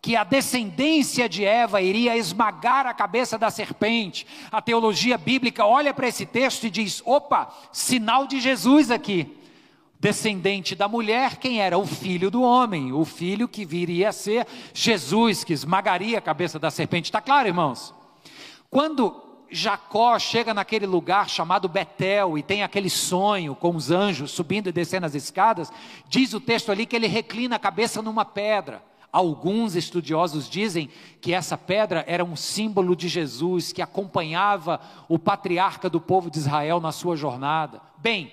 que 0.00 0.16
a 0.16 0.24
descendência 0.24 1.28
de 1.28 1.44
Eva 1.44 1.80
iria 1.82 2.16
esmagar 2.16 2.86
a 2.86 2.94
cabeça 2.94 3.38
da 3.38 3.50
serpente, 3.50 4.26
a 4.50 4.60
teologia 4.62 5.16
bíblica 5.18 5.64
olha 5.64 5.92
para 5.92 6.08
esse 6.08 6.24
texto 6.24 6.64
e 6.64 6.70
diz: 6.70 7.02
opa, 7.04 7.54
sinal 7.70 8.26
de 8.26 8.40
Jesus 8.40 8.90
aqui. 8.90 9.38
Descendente 10.00 10.74
da 10.74 10.88
mulher, 10.88 11.36
quem 11.36 11.60
era? 11.60 11.78
O 11.78 11.86
filho 11.86 12.28
do 12.28 12.42
homem, 12.42 12.92
o 12.92 13.04
filho 13.04 13.46
que 13.46 13.64
viria 13.64 14.08
a 14.08 14.12
ser 14.12 14.48
Jesus, 14.74 15.44
que 15.44 15.52
esmagaria 15.52 16.18
a 16.18 16.20
cabeça 16.20 16.58
da 16.58 16.72
serpente. 16.72 17.04
Está 17.04 17.20
claro, 17.20 17.46
irmãos? 17.46 17.94
Quando 18.68 19.31
Jacó 19.52 20.18
chega 20.18 20.54
naquele 20.54 20.86
lugar 20.86 21.28
chamado 21.28 21.68
Betel 21.68 22.38
e 22.38 22.42
tem 22.42 22.62
aquele 22.62 22.88
sonho 22.88 23.54
com 23.54 23.76
os 23.76 23.90
anjos 23.90 24.30
subindo 24.30 24.68
e 24.68 24.72
descendo 24.72 25.04
as 25.04 25.14
escadas, 25.14 25.70
diz 26.08 26.32
o 26.32 26.40
texto 26.40 26.72
ali 26.72 26.86
que 26.86 26.96
ele 26.96 27.06
reclina 27.06 27.56
a 27.56 27.58
cabeça 27.58 28.00
numa 28.00 28.24
pedra. 28.24 28.82
Alguns 29.12 29.76
estudiosos 29.76 30.48
dizem 30.48 30.88
que 31.20 31.34
essa 31.34 31.58
pedra 31.58 32.02
era 32.08 32.24
um 32.24 32.34
símbolo 32.34 32.96
de 32.96 33.08
Jesus 33.08 33.70
que 33.70 33.82
acompanhava 33.82 34.80
o 35.06 35.18
patriarca 35.18 35.90
do 35.90 36.00
povo 36.00 36.30
de 36.30 36.38
Israel 36.38 36.80
na 36.80 36.92
sua 36.92 37.14
jornada. 37.14 37.82
Bem, 37.98 38.32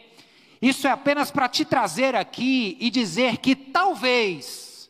isso 0.62 0.88
é 0.88 0.91
apenas 0.91 1.32
para 1.32 1.49
te 1.49 1.65
trazer 1.65 2.15
aqui 2.15 2.77
e 2.79 2.89
dizer 2.89 3.38
que 3.38 3.58
talvez 3.58 4.89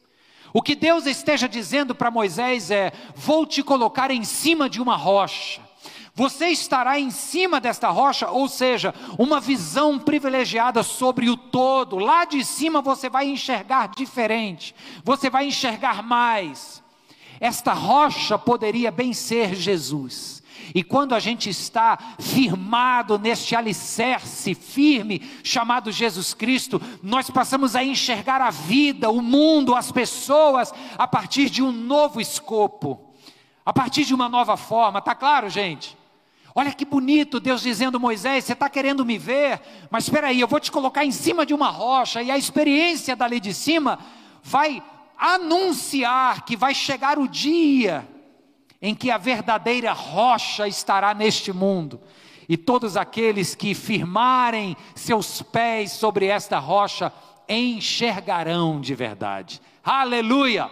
o 0.53 0.61
que 0.61 0.75
Deus 0.75 1.07
esteja 1.07 1.49
dizendo 1.49 1.95
para 1.95 2.11
Moisés 2.11 2.69
é: 2.69 2.91
vou 3.15 3.45
te 3.45 3.63
colocar 3.63 4.11
em 4.11 4.23
cima 4.23 4.69
de 4.69 4.79
uma 4.79 4.95
rocha 4.95 5.68
você 6.19 6.47
estará 6.47 6.99
em 6.99 7.10
cima 7.12 7.62
desta 7.62 7.88
rocha, 7.88 8.29
ou 8.29 8.49
seja, 8.49 8.93
uma 9.17 9.39
visão 9.39 9.97
privilegiada 9.97 10.84
sobre 10.84 11.29
o 11.29 11.38
todo. 11.38 11.97
Lá 11.97 12.25
de 12.25 12.43
cima 12.43 12.82
você 12.82 13.10
vai 13.10 13.29
enxergar 13.29 13.88
diferente, 13.88 14.75
você 15.01 15.29
vai 15.29 15.47
enxergar 15.47 16.03
mais. 16.03 16.84
Esta 17.39 17.71
rocha 17.71 18.38
poderia 18.38 18.91
bem 18.91 19.13
ser 19.13 19.55
Jesus. 19.55 20.43
E 20.75 20.84
quando 20.84 21.15
a 21.15 21.21
gente 21.21 21.49
está 21.49 21.97
firmado 22.19 23.17
neste 23.17 23.55
alicerce 23.55 24.53
firme 24.53 25.21
chamado 25.41 25.89
Jesus 25.89 26.34
Cristo, 26.34 26.82
nós 27.01 27.29
passamos 27.29 27.77
a 27.77 27.84
enxergar 27.84 28.41
a 28.41 28.49
vida, 28.49 29.10
o 29.10 29.21
mundo, 29.21 29.73
as 29.73 29.89
pessoas 29.89 30.73
a 30.97 31.08
partir 31.08 31.49
de 31.49 31.63
um 31.63 31.71
novo 31.71 32.19
escopo, 32.19 32.99
a 33.65 33.71
partir 33.71 34.03
de 34.03 34.13
uma 34.13 34.27
nova 34.27 34.58
forma. 34.58 35.01
Tá 35.01 35.15
claro, 35.15 35.49
gente? 35.49 35.97
Olha 36.55 36.73
que 36.73 36.85
bonito 36.85 37.39
Deus 37.39 37.62
dizendo, 37.62 37.99
Moisés, 37.99 38.45
você 38.45 38.53
está 38.53 38.69
querendo 38.69 39.05
me 39.05 39.17
ver, 39.17 39.62
mas 39.89 40.05
espera 40.05 40.27
aí, 40.27 40.39
eu 40.39 40.47
vou 40.47 40.59
te 40.59 40.71
colocar 40.71 41.05
em 41.05 41.12
cima 41.12 41.45
de 41.45 41.53
uma 41.53 41.69
rocha, 41.69 42.21
e 42.21 42.31
a 42.31 42.38
experiência 42.38 43.15
dali 43.15 43.39
de 43.39 43.53
cima 43.53 43.99
vai 44.43 44.83
anunciar 45.17 46.45
que 46.45 46.55
vai 46.55 46.73
chegar 46.73 47.19
o 47.19 47.27
dia 47.27 48.07
em 48.81 48.95
que 48.95 49.12
a 49.12 49.17
verdadeira 49.17 49.91
rocha 49.91 50.67
estará 50.67 51.13
neste 51.13 51.53
mundo, 51.53 52.01
e 52.47 52.57
todos 52.57 52.97
aqueles 52.97 53.53
que 53.53 53.75
firmarem 53.75 54.75
seus 54.95 55.41
pés 55.41 55.91
sobre 55.91 56.25
esta 56.25 56.57
rocha 56.57 57.13
enxergarão 57.47 58.81
de 58.81 58.95
verdade. 58.95 59.62
Aleluia! 59.83 60.69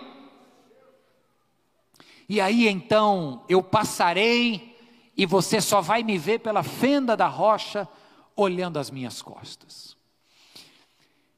E 2.29 2.41
aí 2.41 2.67
então 2.67 3.43
eu 3.47 3.61
passarei 3.61 4.76
e 5.17 5.25
você 5.25 5.60
só 5.60 5.82
vai 5.82 6.03
me 6.03 6.17
ver 6.17 6.39
pela 6.39 6.62
fenda 6.62 7.17
da 7.17 7.27
rocha, 7.27 7.88
olhando 8.36 8.77
as 8.77 8.91
minhas 8.91 9.19
costas. 9.19 9.97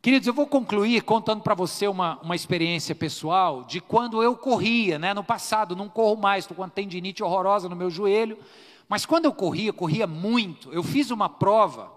Queridos, 0.02 0.28
eu 0.28 0.34
vou 0.34 0.48
concluir 0.48 1.02
contando 1.02 1.42
para 1.42 1.56
você 1.56 1.88
uma, 1.88 2.20
uma 2.22 2.36
experiência 2.36 2.94
pessoal 2.94 3.64
de 3.64 3.80
quando 3.80 4.22
eu 4.22 4.36
corria, 4.36 5.00
né? 5.00 5.14
No 5.14 5.24
passado, 5.24 5.76
não 5.76 5.88
corro 5.88 6.20
mais, 6.22 6.44
estou 6.44 6.56
com 6.56 6.64
uma 6.64 6.70
tendinite 6.70 7.24
horrorosa 7.24 7.70
no 7.70 7.76
meu 7.76 7.90
joelho, 7.90 8.38
mas 8.88 9.06
quando 9.06 9.26
eu 9.26 9.34
corria, 9.34 9.72
corria 9.72 10.08
muito. 10.08 10.72
Eu 10.74 10.84
fiz 10.84 11.10
uma 11.10 11.30
prova 11.30 11.92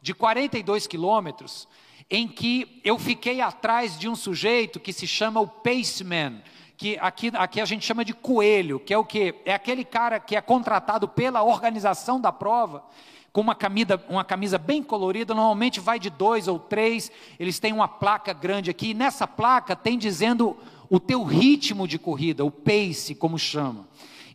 de 0.00 0.14
42 0.14 0.86
quilômetros 0.86 1.68
em 2.10 2.26
que 2.26 2.80
eu 2.84 2.98
fiquei 2.98 3.40
atrás 3.40 3.98
de 3.98 4.08
um 4.08 4.16
sujeito 4.16 4.80
que 4.80 4.92
se 4.92 5.06
chama 5.06 5.40
o 5.40 5.46
Paceman 5.46 6.42
que 6.78 6.96
aqui, 7.00 7.32
aqui 7.34 7.60
a 7.60 7.64
gente 7.64 7.84
chama 7.84 8.04
de 8.04 8.14
coelho, 8.14 8.78
que 8.78 8.94
é 8.94 8.98
o 8.98 9.04
que? 9.04 9.34
É 9.44 9.52
aquele 9.52 9.84
cara 9.84 10.20
que 10.20 10.36
é 10.36 10.40
contratado 10.40 11.08
pela 11.08 11.42
organização 11.42 12.20
da 12.20 12.30
prova, 12.30 12.84
com 13.32 13.40
uma 13.40 13.54
camisa, 13.56 14.00
uma 14.08 14.24
camisa 14.24 14.58
bem 14.58 14.80
colorida, 14.80 15.34
normalmente 15.34 15.80
vai 15.80 15.98
de 15.98 16.08
dois 16.08 16.46
ou 16.46 16.56
três, 16.56 17.10
eles 17.38 17.58
têm 17.58 17.72
uma 17.72 17.88
placa 17.88 18.32
grande 18.32 18.70
aqui, 18.70 18.90
e 18.90 18.94
nessa 18.94 19.26
placa 19.26 19.74
tem 19.74 19.98
dizendo 19.98 20.56
o 20.88 21.00
teu 21.00 21.24
ritmo 21.24 21.86
de 21.86 21.98
corrida, 21.98 22.44
o 22.44 22.50
pace, 22.50 23.12
como 23.12 23.36
chama. 23.36 23.84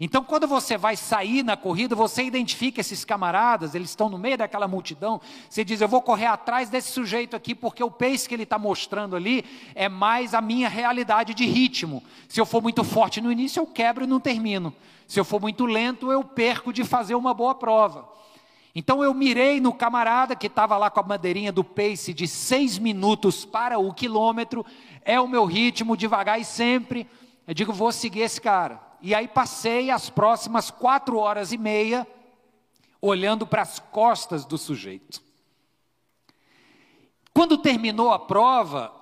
Então, 0.04 0.22
quando 0.22 0.46
você 0.46 0.78
vai 0.78 0.98
sair 0.98 1.44
na 1.44 1.56
corrida, 1.56 1.96
você 1.96 2.24
identifica 2.24 2.82
esses 2.82 3.06
camaradas, 3.06 3.74
eles 3.74 3.92
estão 3.92 4.10
no 4.10 4.18
meio 4.18 4.38
daquela 4.38 4.68
multidão. 4.68 5.22
Você 5.50 5.64
diz: 5.64 5.80
Eu 5.80 5.88
vou 5.88 6.02
correr 6.02 6.26
atrás 6.26 6.70
desse 6.70 6.92
sujeito 6.92 7.38
aqui, 7.38 7.56
porque 7.56 7.82
o 7.82 7.90
pace 7.90 8.28
que 8.28 8.36
ele 8.36 8.44
está 8.44 8.60
mostrando 8.60 9.16
ali 9.16 9.46
é 9.74 9.88
mais 9.88 10.34
a 10.34 10.42
minha 10.42 10.68
realidade 10.68 11.34
de 11.34 11.46
ritmo. 11.46 12.04
Se 12.28 12.38
eu 12.38 12.46
for 12.46 12.62
muito 12.62 12.84
forte 12.84 13.22
no 13.22 13.32
início, 13.32 13.62
eu 13.62 13.66
quebro 13.66 14.04
e 14.04 14.08
não 14.08 14.20
termino. 14.20 14.76
Se 15.08 15.22
eu 15.22 15.24
for 15.24 15.40
muito 15.40 15.66
lento, 15.66 16.12
eu 16.12 16.22
perco 16.22 16.74
de 16.74 16.84
fazer 16.84 17.16
uma 17.16 17.34
boa 17.34 17.56
prova. 17.56 18.06
Então 18.76 19.02
eu 19.06 19.14
mirei 19.14 19.62
no 19.62 19.72
camarada 19.72 20.36
que 20.36 20.48
estava 20.48 20.76
lá 20.76 20.90
com 20.90 21.00
a 21.00 21.04
bandeirinha 21.04 21.54
do 21.54 21.64
pace 21.64 22.14
de 22.14 22.28
seis 22.28 22.78
minutos 22.78 23.46
para 23.46 23.80
o 23.80 23.94
quilômetro, 23.94 24.66
é 25.06 25.18
o 25.18 25.30
meu 25.30 25.46
ritmo, 25.46 25.96
devagar 25.96 26.42
e 26.42 26.44
sempre. 26.44 27.08
Eu 27.48 27.54
digo, 27.54 27.72
vou 27.72 27.94
seguir 27.94 28.20
esse 28.20 28.42
cara. 28.42 28.92
E 29.06 29.14
aí 29.14 29.28
passei 29.28 29.92
as 29.92 30.10
próximas 30.10 30.72
quatro 30.72 31.18
horas 31.18 31.52
e 31.52 31.58
meia 31.58 32.08
olhando 33.02 33.46
para 33.46 33.62
as 33.62 33.78
costas 33.78 34.46
do 34.46 34.58
sujeito. 34.58 35.22
Quando 37.34 37.58
terminou 37.58 38.14
a 38.14 38.20
prova, 38.20 38.94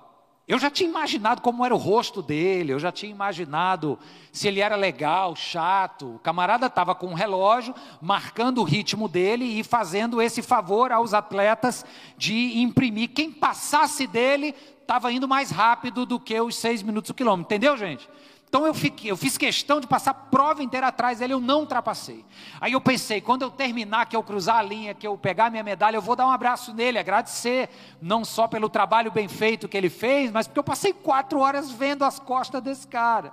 eu 0.48 0.58
já 0.58 0.68
tinha 0.68 0.90
imaginado 0.90 1.40
como 1.40 1.64
era 1.64 1.72
o 1.72 1.78
rosto 1.78 2.20
dele, 2.20 2.72
eu 2.72 2.80
já 2.80 2.90
tinha 2.90 3.12
imaginado 3.12 3.96
se 4.32 4.48
ele 4.48 4.58
era 4.58 4.74
legal, 4.74 5.36
chato. 5.36 6.16
O 6.16 6.18
camarada 6.18 6.66
estava 6.66 6.96
com 6.96 7.06
um 7.06 7.14
relógio, 7.14 7.72
marcando 8.00 8.58
o 8.58 8.64
ritmo 8.64 9.06
dele 9.08 9.44
e 9.44 9.62
fazendo 9.62 10.20
esse 10.20 10.42
favor 10.42 10.90
aos 10.90 11.14
atletas 11.14 11.86
de 12.18 12.58
imprimir. 12.58 13.10
Quem 13.10 13.30
passasse 13.30 14.08
dele 14.08 14.52
estava 14.80 15.12
indo 15.12 15.28
mais 15.28 15.52
rápido 15.52 16.04
do 16.04 16.18
que 16.18 16.40
os 16.40 16.56
seis 16.56 16.82
minutos 16.82 17.10
o 17.10 17.14
quilômetro. 17.14 17.54
Entendeu, 17.54 17.76
gente? 17.76 18.08
Então 18.52 18.66
eu, 18.66 18.74
fiquei, 18.74 19.10
eu 19.10 19.16
fiz 19.16 19.38
questão 19.38 19.80
de 19.80 19.86
passar 19.86 20.10
a 20.10 20.14
prova 20.14 20.62
inteira 20.62 20.88
atrás 20.88 21.20
dele, 21.20 21.32
eu 21.32 21.40
não 21.40 21.60
ultrapassei. 21.60 22.22
Aí 22.60 22.74
eu 22.74 22.82
pensei, 22.82 23.18
quando 23.18 23.40
eu 23.40 23.50
terminar, 23.50 24.04
que 24.04 24.14
eu 24.14 24.22
cruzar 24.22 24.56
a 24.56 24.62
linha, 24.62 24.92
que 24.92 25.06
eu 25.06 25.16
pegar 25.16 25.50
minha 25.50 25.62
medalha, 25.62 25.96
eu 25.96 26.02
vou 26.02 26.14
dar 26.14 26.26
um 26.26 26.30
abraço 26.30 26.74
nele, 26.74 26.98
agradecer, 26.98 27.70
não 28.02 28.26
só 28.26 28.46
pelo 28.46 28.68
trabalho 28.68 29.10
bem 29.10 29.26
feito 29.26 29.66
que 29.66 29.74
ele 29.74 29.88
fez, 29.88 30.30
mas 30.30 30.46
porque 30.46 30.58
eu 30.58 30.64
passei 30.64 30.92
quatro 30.92 31.38
horas 31.38 31.70
vendo 31.70 32.04
as 32.04 32.18
costas 32.18 32.62
desse 32.62 32.86
cara. 32.86 33.32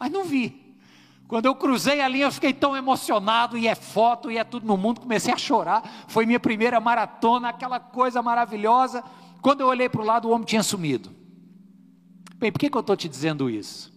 Mas 0.00 0.10
não 0.10 0.24
vi. 0.24 0.74
Quando 1.28 1.46
eu 1.46 1.54
cruzei 1.54 2.00
a 2.00 2.08
linha, 2.08 2.24
eu 2.24 2.32
fiquei 2.32 2.52
tão 2.52 2.76
emocionado, 2.76 3.56
e 3.56 3.68
é 3.68 3.76
foto, 3.76 4.32
e 4.32 4.36
é 4.36 4.42
tudo 4.42 4.66
no 4.66 4.76
mundo, 4.76 5.00
comecei 5.00 5.32
a 5.32 5.38
chorar. 5.38 5.88
Foi 6.08 6.26
minha 6.26 6.40
primeira 6.40 6.80
maratona, 6.80 7.50
aquela 7.50 7.78
coisa 7.78 8.20
maravilhosa. 8.20 9.04
Quando 9.40 9.60
eu 9.60 9.68
olhei 9.68 9.88
para 9.88 10.02
o 10.02 10.04
lado, 10.04 10.26
o 10.26 10.32
homem 10.32 10.44
tinha 10.44 10.64
sumido. 10.64 11.14
Bem, 12.34 12.50
por 12.50 12.58
que, 12.58 12.68
que 12.68 12.76
eu 12.76 12.80
estou 12.80 12.96
te 12.96 13.08
dizendo 13.08 13.48
isso? 13.48 13.96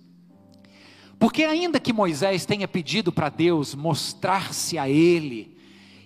Porque, 1.22 1.44
ainda 1.44 1.80
que 1.80 1.94
Moisés 1.94 2.48
tenha 2.48 2.68
pedido 2.68 3.12
para 3.12 3.30
Deus 3.30 3.76
mostrar-se 3.76 4.80
a 4.80 4.90
ele, 4.90 5.56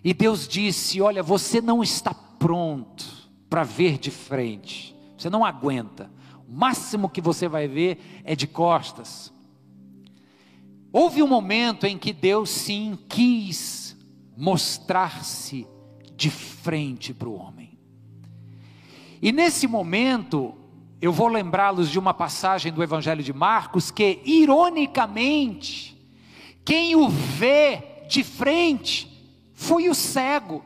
e 0.03 0.13
Deus 0.13 0.45
disse: 0.45 0.99
Olha, 0.99 1.23
você 1.23 1.61
não 1.61 1.81
está 1.81 2.13
pronto 2.13 3.05
para 3.49 3.63
ver 3.63 3.97
de 3.97 4.11
frente, 4.11 4.93
você 5.17 5.29
não 5.29 5.45
aguenta, 5.45 6.11
o 6.45 6.51
máximo 6.53 7.07
que 7.07 7.21
você 7.21 7.47
vai 7.47 7.65
ver 7.65 8.21
é 8.25 8.35
de 8.35 8.45
costas. 8.45 9.31
Houve 10.91 11.23
um 11.23 11.27
momento 11.27 11.85
em 11.85 11.97
que 11.97 12.11
Deus 12.11 12.49
sim 12.49 12.99
quis 13.07 13.95
mostrar-se 14.35 15.65
de 16.13 16.29
frente 16.29 17.13
para 17.13 17.29
o 17.29 17.35
homem, 17.35 17.79
e 19.21 19.31
nesse 19.31 19.65
momento, 19.65 20.55
eu 21.05 21.11
vou 21.11 21.27
lembrá-los 21.27 21.91
de 21.91 21.99
uma 21.99 22.15
passagem 22.15 22.73
do 22.73 22.81
Evangelho 22.81 23.23
de 23.23 23.31
Marcos 23.31 23.91
que, 23.91 24.21
ironicamente, 24.25 25.95
quem 26.65 26.95
o 26.95 27.07
vê 27.07 28.05
de 28.09 28.23
frente 28.23 29.07
foi 29.53 29.87
o 29.87 29.93
cego. 29.93 30.65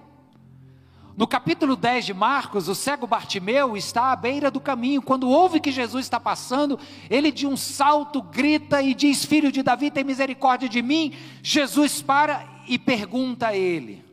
No 1.18 1.28
capítulo 1.28 1.76
10 1.76 2.06
de 2.06 2.14
Marcos, 2.14 2.70
o 2.70 2.74
cego 2.74 3.06
Bartimeu 3.06 3.76
está 3.76 4.14
à 4.14 4.16
beira 4.16 4.50
do 4.50 4.62
caminho. 4.62 5.02
Quando 5.02 5.28
ouve 5.28 5.60
que 5.60 5.74
Jesus 5.74 6.06
está 6.06 6.22
passando, 6.22 6.80
ele 7.10 7.34
de 7.34 7.46
um 7.46 7.58
salto 7.58 8.22
grita 8.22 8.82
e 8.82 8.94
diz: 8.94 9.26
Filho 9.26 9.52
de 9.52 9.62
Davi, 9.62 9.92
tem 9.92 10.06
misericórdia 10.06 10.70
de 10.70 10.82
mim. 10.82 11.12
Jesus 11.44 12.02
para 12.02 12.48
e 12.66 12.80
pergunta 12.80 13.48
a 13.48 13.58
ele: 13.58 14.06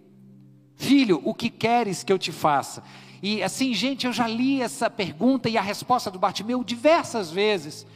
Filho, 0.74 1.22
o 1.24 1.33
que 1.33 1.51
queres 1.51 2.03
que 2.03 2.12
eu 2.12 2.18
te 2.18 2.33
faça? 2.33 2.83
E 3.23 3.43
assim, 3.43 3.73
gente, 3.75 4.07
eu 4.07 4.12
já 4.12 4.27
li 4.27 4.61
essa 4.61 4.91
pergunta 4.91 5.49
e 5.49 5.57
a 5.57 5.62
resposta 5.62 6.11
do 6.11 6.19
Bartimeu 6.19 6.62
diversas 6.62 7.31
vezes. 7.31 7.87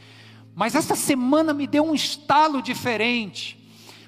Mas 0.55 0.75
essa 0.75 0.95
semana 0.95 1.53
me 1.53 1.67
deu 1.67 1.83
um 1.83 1.95
estalo 1.95 2.61
diferente. 2.61 3.57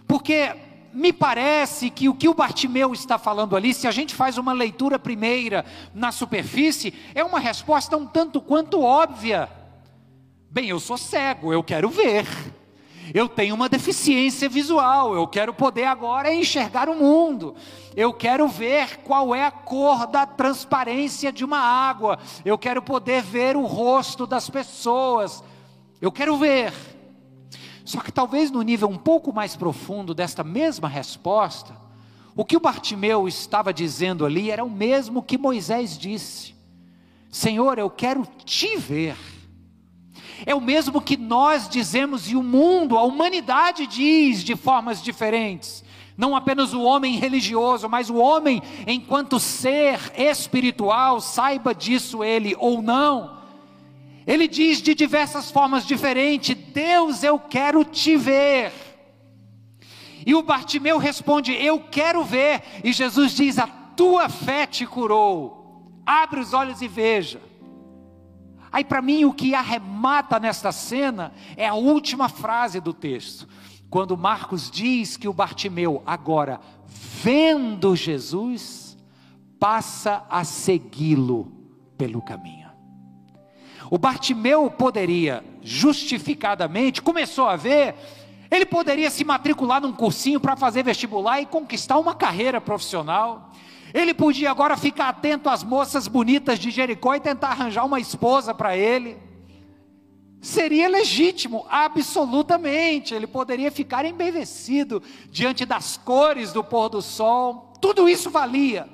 Porque 0.07 0.55
me 0.93 1.11
parece 1.11 1.89
que 1.89 2.07
o 2.07 2.13
que 2.13 2.29
o 2.29 2.33
Bartimeu 2.33 2.93
está 2.93 3.17
falando 3.17 3.55
ali, 3.55 3.73
se 3.73 3.87
a 3.87 3.91
gente 3.91 4.13
faz 4.13 4.37
uma 4.37 4.53
leitura 4.53 4.99
primeira 4.99 5.65
na 5.93 6.11
superfície, 6.11 6.93
é 7.15 7.23
uma 7.23 7.39
resposta 7.39 7.97
um 7.97 8.05
tanto 8.05 8.39
quanto 8.39 8.81
óbvia. 8.81 9.49
Bem, 10.49 10.69
eu 10.69 10.79
sou 10.79 10.97
cego, 10.97 11.51
eu 11.51 11.63
quero 11.63 11.89
ver. 11.89 12.27
Eu 13.11 13.27
tenho 13.27 13.55
uma 13.55 13.67
deficiência 13.67 14.47
visual, 14.47 15.15
eu 15.15 15.27
quero 15.27 15.53
poder 15.53 15.85
agora 15.85 16.33
enxergar 16.33 16.87
o 16.87 16.95
mundo. 16.95 17.55
Eu 17.95 18.13
quero 18.13 18.47
ver 18.47 18.97
qual 18.97 19.33
é 19.33 19.45
a 19.45 19.51
cor 19.51 20.05
da 20.07 20.25
transparência 20.25 21.31
de 21.31 21.43
uma 21.43 21.59
água. 21.59 22.19
Eu 22.45 22.57
quero 22.57 22.81
poder 22.81 23.21
ver 23.21 23.55
o 23.55 23.65
rosto 23.65 24.27
das 24.27 24.49
pessoas. 24.49 25.43
Eu 25.99 26.11
quero 26.11 26.37
ver. 26.37 26.73
Só 27.83 27.99
que 27.99 28.11
talvez 28.11 28.49
no 28.51 28.61
nível 28.61 28.87
um 28.87 28.97
pouco 28.97 29.33
mais 29.33 29.55
profundo 29.55 30.13
desta 30.13 30.43
mesma 30.43 30.87
resposta, 30.87 31.75
o 32.35 32.45
que 32.45 32.55
o 32.55 32.59
Bartimeu 32.59 33.27
estava 33.27 33.73
dizendo 33.73 34.25
ali 34.25 34.49
era 34.49 34.63
o 34.63 34.69
mesmo 34.69 35.21
que 35.21 35.37
Moisés 35.37 35.97
disse: 35.97 36.55
Senhor, 37.29 37.77
eu 37.77 37.89
quero 37.89 38.25
te 38.45 38.77
ver 38.77 39.15
é 40.45 40.53
o 40.53 40.61
mesmo 40.61 41.01
que 41.01 41.17
nós 41.17 41.69
dizemos 41.69 42.29
e 42.29 42.35
o 42.35 42.43
mundo, 42.43 42.97
a 42.97 43.03
humanidade 43.03 43.87
diz 43.87 44.43
de 44.43 44.55
formas 44.55 45.01
diferentes. 45.01 45.83
Não 46.17 46.35
apenas 46.35 46.73
o 46.73 46.81
homem 46.81 47.17
religioso, 47.17 47.89
mas 47.89 48.09
o 48.09 48.17
homem, 48.17 48.61
enquanto 48.85 49.39
ser 49.39 49.99
espiritual, 50.15 51.19
saiba 51.19 51.73
disso 51.73 52.23
ele 52.23 52.55
ou 52.59 52.81
não. 52.81 53.41
Ele 54.25 54.47
diz 54.47 54.81
de 54.81 54.93
diversas 54.93 55.49
formas 55.49 55.85
diferentes: 55.85 56.55
Deus, 56.55 57.23
eu 57.23 57.39
quero 57.39 57.83
te 57.83 58.15
ver. 58.15 58.71
E 60.25 60.35
o 60.35 60.43
Bartimeu 60.43 60.97
responde: 60.97 61.53
Eu 61.53 61.79
quero 61.79 62.23
ver. 62.23 62.63
E 62.83 62.93
Jesus 62.93 63.33
diz: 63.33 63.57
A 63.57 63.67
tua 63.67 64.29
fé 64.29 64.65
te 64.65 64.85
curou. 64.85 65.91
Abre 66.05 66.39
os 66.39 66.53
olhos 66.53 66.81
e 66.81 66.87
veja. 66.87 67.41
Aí, 68.73 68.83
para 68.83 69.03
mim, 69.03 69.23
o 69.23 69.31
que 69.31 69.53
arremata 69.53 70.39
nesta 70.39 70.71
cena 70.71 71.31
é 71.55 71.67
a 71.67 71.75
última 71.75 72.27
frase 72.27 72.79
do 72.79 72.91
texto, 72.91 73.47
quando 73.87 74.17
Marcos 74.17 74.71
diz 74.71 75.15
que 75.15 75.27
o 75.27 75.33
Bartimeu, 75.33 76.01
agora 76.07 76.59
vendo 76.87 77.95
Jesus, 77.95 78.97
passa 79.59 80.25
a 80.27 80.43
segui-lo 80.43 81.51
pelo 81.95 82.19
caminho. 82.19 82.71
O 83.91 83.99
Bartimeu 83.99 84.71
poderia, 84.71 85.45
justificadamente, 85.61 86.99
começou 86.99 87.47
a 87.47 87.55
ver, 87.55 87.93
ele 88.49 88.65
poderia 88.65 89.11
se 89.11 89.23
matricular 89.23 89.79
num 89.81 89.93
cursinho 89.93 90.39
para 90.39 90.55
fazer 90.55 90.81
vestibular 90.81 91.39
e 91.39 91.45
conquistar 91.45 91.99
uma 91.99 92.15
carreira 92.15 92.59
profissional. 92.59 93.51
Ele 93.93 94.13
podia 94.13 94.49
agora 94.49 94.75
ficar 94.75 95.09
atento 95.09 95.49
às 95.49 95.63
moças 95.63 96.07
bonitas 96.07 96.57
de 96.57 96.71
Jericó 96.71 97.13
e 97.13 97.19
tentar 97.19 97.49
arranjar 97.49 97.85
uma 97.85 97.99
esposa 97.99 98.53
para 98.53 98.75
ele. 98.75 99.17
Seria 100.41 100.89
legítimo, 100.89 101.65
absolutamente. 101.69 103.13
Ele 103.13 103.27
poderia 103.27 103.71
ficar 103.71 104.03
embevecido 104.03 105.01
diante 105.29 105.65
das 105.65 105.95
cores 105.95 106.51
do 106.51 106.63
pôr 106.63 106.89
do 106.89 107.01
sol. 107.01 107.73
Tudo 107.79 108.09
isso 108.09 108.29
valia. 108.29 108.89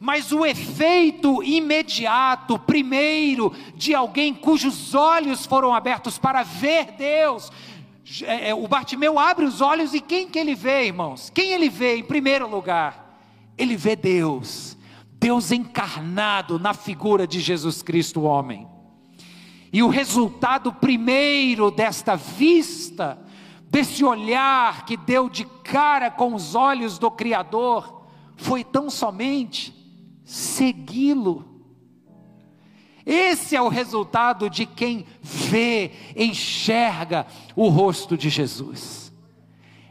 Mas 0.00 0.32
o 0.32 0.46
efeito 0.46 1.42
imediato, 1.42 2.58
primeiro, 2.58 3.52
de 3.76 3.94
alguém 3.94 4.32
cujos 4.32 4.94
olhos 4.94 5.44
foram 5.44 5.74
abertos 5.74 6.16
para 6.16 6.42
ver 6.42 6.92
Deus, 6.96 7.52
é, 8.22 8.48
é, 8.48 8.54
o 8.54 8.66
Bartimeu 8.66 9.18
abre 9.18 9.44
os 9.44 9.60
olhos 9.60 9.94
e 9.94 10.00
quem 10.00 10.26
que 10.26 10.38
ele 10.38 10.54
vê, 10.54 10.86
irmãos? 10.86 11.30
Quem 11.30 11.52
ele 11.52 11.68
vê 11.68 11.96
em 11.96 12.02
primeiro 12.02 12.48
lugar? 12.48 13.09
Ele 13.60 13.76
vê 13.76 13.94
Deus, 13.94 14.76
Deus 15.18 15.52
encarnado 15.52 16.58
na 16.58 16.72
figura 16.72 17.26
de 17.26 17.40
Jesus 17.40 17.82
Cristo, 17.82 18.22
homem. 18.22 18.66
E 19.70 19.82
o 19.82 19.88
resultado 19.88 20.72
primeiro 20.72 21.70
desta 21.70 22.16
vista, 22.16 23.18
desse 23.68 24.02
olhar 24.02 24.86
que 24.86 24.96
deu 24.96 25.28
de 25.28 25.44
cara 25.44 26.10
com 26.10 26.34
os 26.34 26.54
olhos 26.54 26.98
do 26.98 27.10
Criador, 27.10 28.06
foi 28.34 28.64
tão 28.64 28.88
somente 28.88 29.74
segui-lo. 30.24 31.44
Esse 33.04 33.54
é 33.54 33.60
o 33.60 33.68
resultado 33.68 34.48
de 34.48 34.64
quem 34.64 35.04
vê, 35.20 35.92
enxerga 36.16 37.26
o 37.54 37.68
rosto 37.68 38.16
de 38.16 38.30
Jesus. 38.30 38.99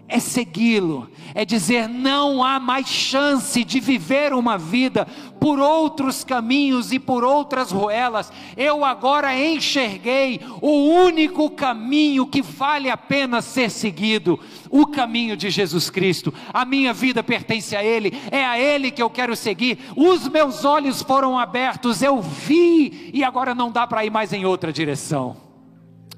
É 0.09 0.19
segui-lo, 0.19 1.07
é 1.35 1.45
dizer 1.45 1.87
não 1.87 2.43
há 2.43 2.59
mais 2.59 2.87
chance 2.87 3.63
de 3.63 3.79
viver 3.79 4.33
uma 4.33 4.57
vida 4.57 5.05
por 5.39 5.59
outros 5.59 6.23
caminhos 6.23 6.91
e 6.91 6.99
por 6.99 7.23
outras 7.23 7.71
ruelas. 7.71 8.33
Eu 8.57 8.83
agora 8.83 9.37
enxerguei 9.39 10.41
o 10.61 10.89
único 10.89 11.49
caminho 11.51 12.25
que 12.25 12.41
vale 12.41 12.89
a 12.89 12.97
pena 12.97 13.41
ser 13.41 13.69
seguido, 13.69 14.39
o 14.69 14.87
caminho 14.87 15.37
de 15.37 15.51
Jesus 15.51 15.89
Cristo. 15.91 16.33
A 16.51 16.65
minha 16.65 16.91
vida 16.91 17.23
pertence 17.23 17.75
a 17.75 17.83
Ele, 17.83 18.11
é 18.31 18.43
a 18.43 18.59
Ele 18.59 18.89
que 18.89 19.01
eu 19.01 19.09
quero 19.09 19.35
seguir. 19.35 19.77
Os 19.95 20.27
meus 20.27 20.65
olhos 20.65 21.03
foram 21.03 21.37
abertos, 21.37 22.01
eu 22.01 22.19
vi 22.19 23.11
e 23.13 23.23
agora 23.23 23.53
não 23.53 23.71
dá 23.71 23.85
para 23.85 24.03
ir 24.03 24.09
mais 24.09 24.33
em 24.33 24.43
outra 24.43 24.73
direção. 24.73 25.37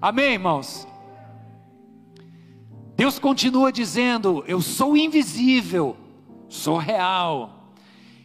Amém, 0.02 0.34
irmãos? 0.34 0.91
Deus 3.12 3.20
continua 3.20 3.74
dizendo: 3.74 4.42
Eu 4.48 4.62
sou 4.62 4.96
invisível, 4.96 5.98
sou 6.48 6.78
real. 6.78 7.74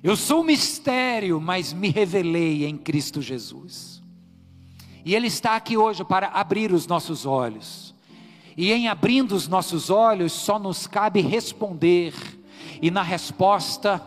Eu 0.00 0.14
sou 0.14 0.44
mistério, 0.44 1.40
mas 1.40 1.72
me 1.72 1.88
revelei 1.88 2.64
em 2.64 2.76
Cristo 2.76 3.20
Jesus. 3.20 4.00
E 5.04 5.12
Ele 5.12 5.26
está 5.26 5.56
aqui 5.56 5.76
hoje 5.76 6.04
para 6.04 6.28
abrir 6.28 6.70
os 6.70 6.86
nossos 6.86 7.26
olhos. 7.26 7.96
E 8.56 8.72
em 8.72 8.86
abrindo 8.86 9.32
os 9.32 9.48
nossos 9.48 9.90
olhos, 9.90 10.32
só 10.32 10.56
nos 10.56 10.86
cabe 10.86 11.20
responder. 11.20 12.14
E 12.80 12.88
na 12.88 13.02
resposta, 13.02 14.00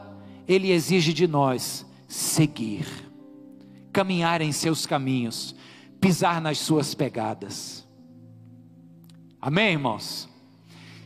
Ele 0.48 0.72
exige 0.72 1.12
de 1.12 1.28
nós 1.28 1.86
seguir, 2.08 2.88
caminhar 3.92 4.40
em 4.40 4.54
seus 4.54 4.86
caminhos, 4.86 5.54
pisar 6.00 6.40
nas 6.40 6.58
suas 6.60 6.96
pegadas. 6.96 7.86
Amém, 9.42 9.74
irmãos? 9.74 10.30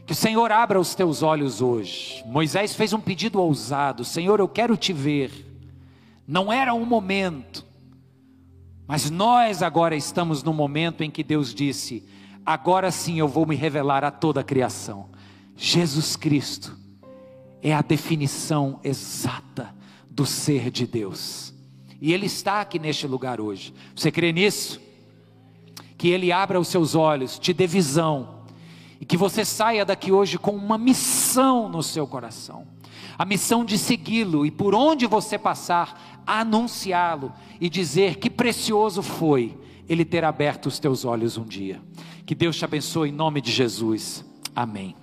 Que 0.06 0.12
o 0.12 0.16
Senhor 0.16 0.51
abra 0.51 0.80
os 0.80 0.93
teus 0.93 1.24
olhos 1.24 1.62
hoje. 1.62 2.24
Moisés 2.26 2.76
fez 2.76 2.91
um 2.91 2.99
pedido 2.99 3.39
ousado: 3.39 4.04
Senhor, 4.04 4.39
eu 4.39 4.47
quero 4.47 4.76
te 4.76 4.91
ver. 4.91 5.32
Não 6.28 6.51
era 6.51 6.74
um 6.74 6.86
momento, 6.86 7.66
mas 8.88 9.10
nós 9.10 9.62
agora 9.62 9.95
estamos 9.95 10.43
no 10.43 10.54
momento 10.54 11.04
em 11.04 11.10
que 11.10 11.24
Deus 11.24 11.54
disse: 11.54 12.04
Agora 12.45 12.91
sim 12.91 13.18
eu 13.18 13.28
vou 13.28 13.45
me 13.45 13.56
revelar 13.56 14.04
a 14.04 14.12
toda 14.12 14.41
a 14.41 14.43
criação. 14.43 15.10
Jesus 15.56 16.16
Cristo 16.16 16.78
é 17.62 17.74
a 17.74 17.82
definição 17.82 18.80
exata 18.84 19.74
do 20.10 20.26
ser 20.26 20.70
de 20.70 20.86
Deus. 20.86 21.54
E 22.01 22.12
Ele 22.12 22.26
está 22.26 22.60
aqui 22.60 22.78
neste 22.78 23.08
lugar 23.08 23.39
hoje. 23.39 23.74
Você 23.95 24.12
crê 24.12 24.34
nisso? 24.34 24.82
Que 25.97 26.10
Ele 26.10 26.34
abra 26.34 26.60
os 26.60 26.68
seus 26.68 26.95
olhos, 26.95 27.39
te 27.39 27.54
dê 27.54 27.66
visão 27.66 28.32
e 29.04 29.06
que 29.06 29.18
você 29.18 29.43
saia 29.43 29.84
daqui 29.84 30.14
hoje 30.14 30.39
com 30.39 30.51
uma 30.51 30.78
missão 30.78 31.68
no 31.68 31.84
seu 31.84 32.08
coração. 32.08 32.66
A 33.18 33.26
missão 33.26 33.66
de 33.66 33.78
segui-lo 33.78 34.45
e 34.45 34.49
por 34.49 34.74
onde 34.74 35.06
você 35.08 35.38
passar, 35.38 36.22
anunciá-lo 36.26 37.34
e 37.60 37.70
dizer 37.70 38.16
que 38.16 38.30
precioso 38.30 39.04
foi 39.04 39.58
ele 39.89 40.06
ter 40.06 40.24
aberto 40.24 40.68
os 40.68 40.80
teus 40.80 41.04
olhos 41.04 41.38
um 41.38 41.43
dia. 41.43 41.82
Que 42.26 42.34
Deus 42.34 42.56
te 42.56 42.64
abençoe 42.64 43.10
em 43.10 43.12
nome 43.12 43.41
de 43.41 43.51
Jesus. 43.51 44.24
Amém. 44.56 44.95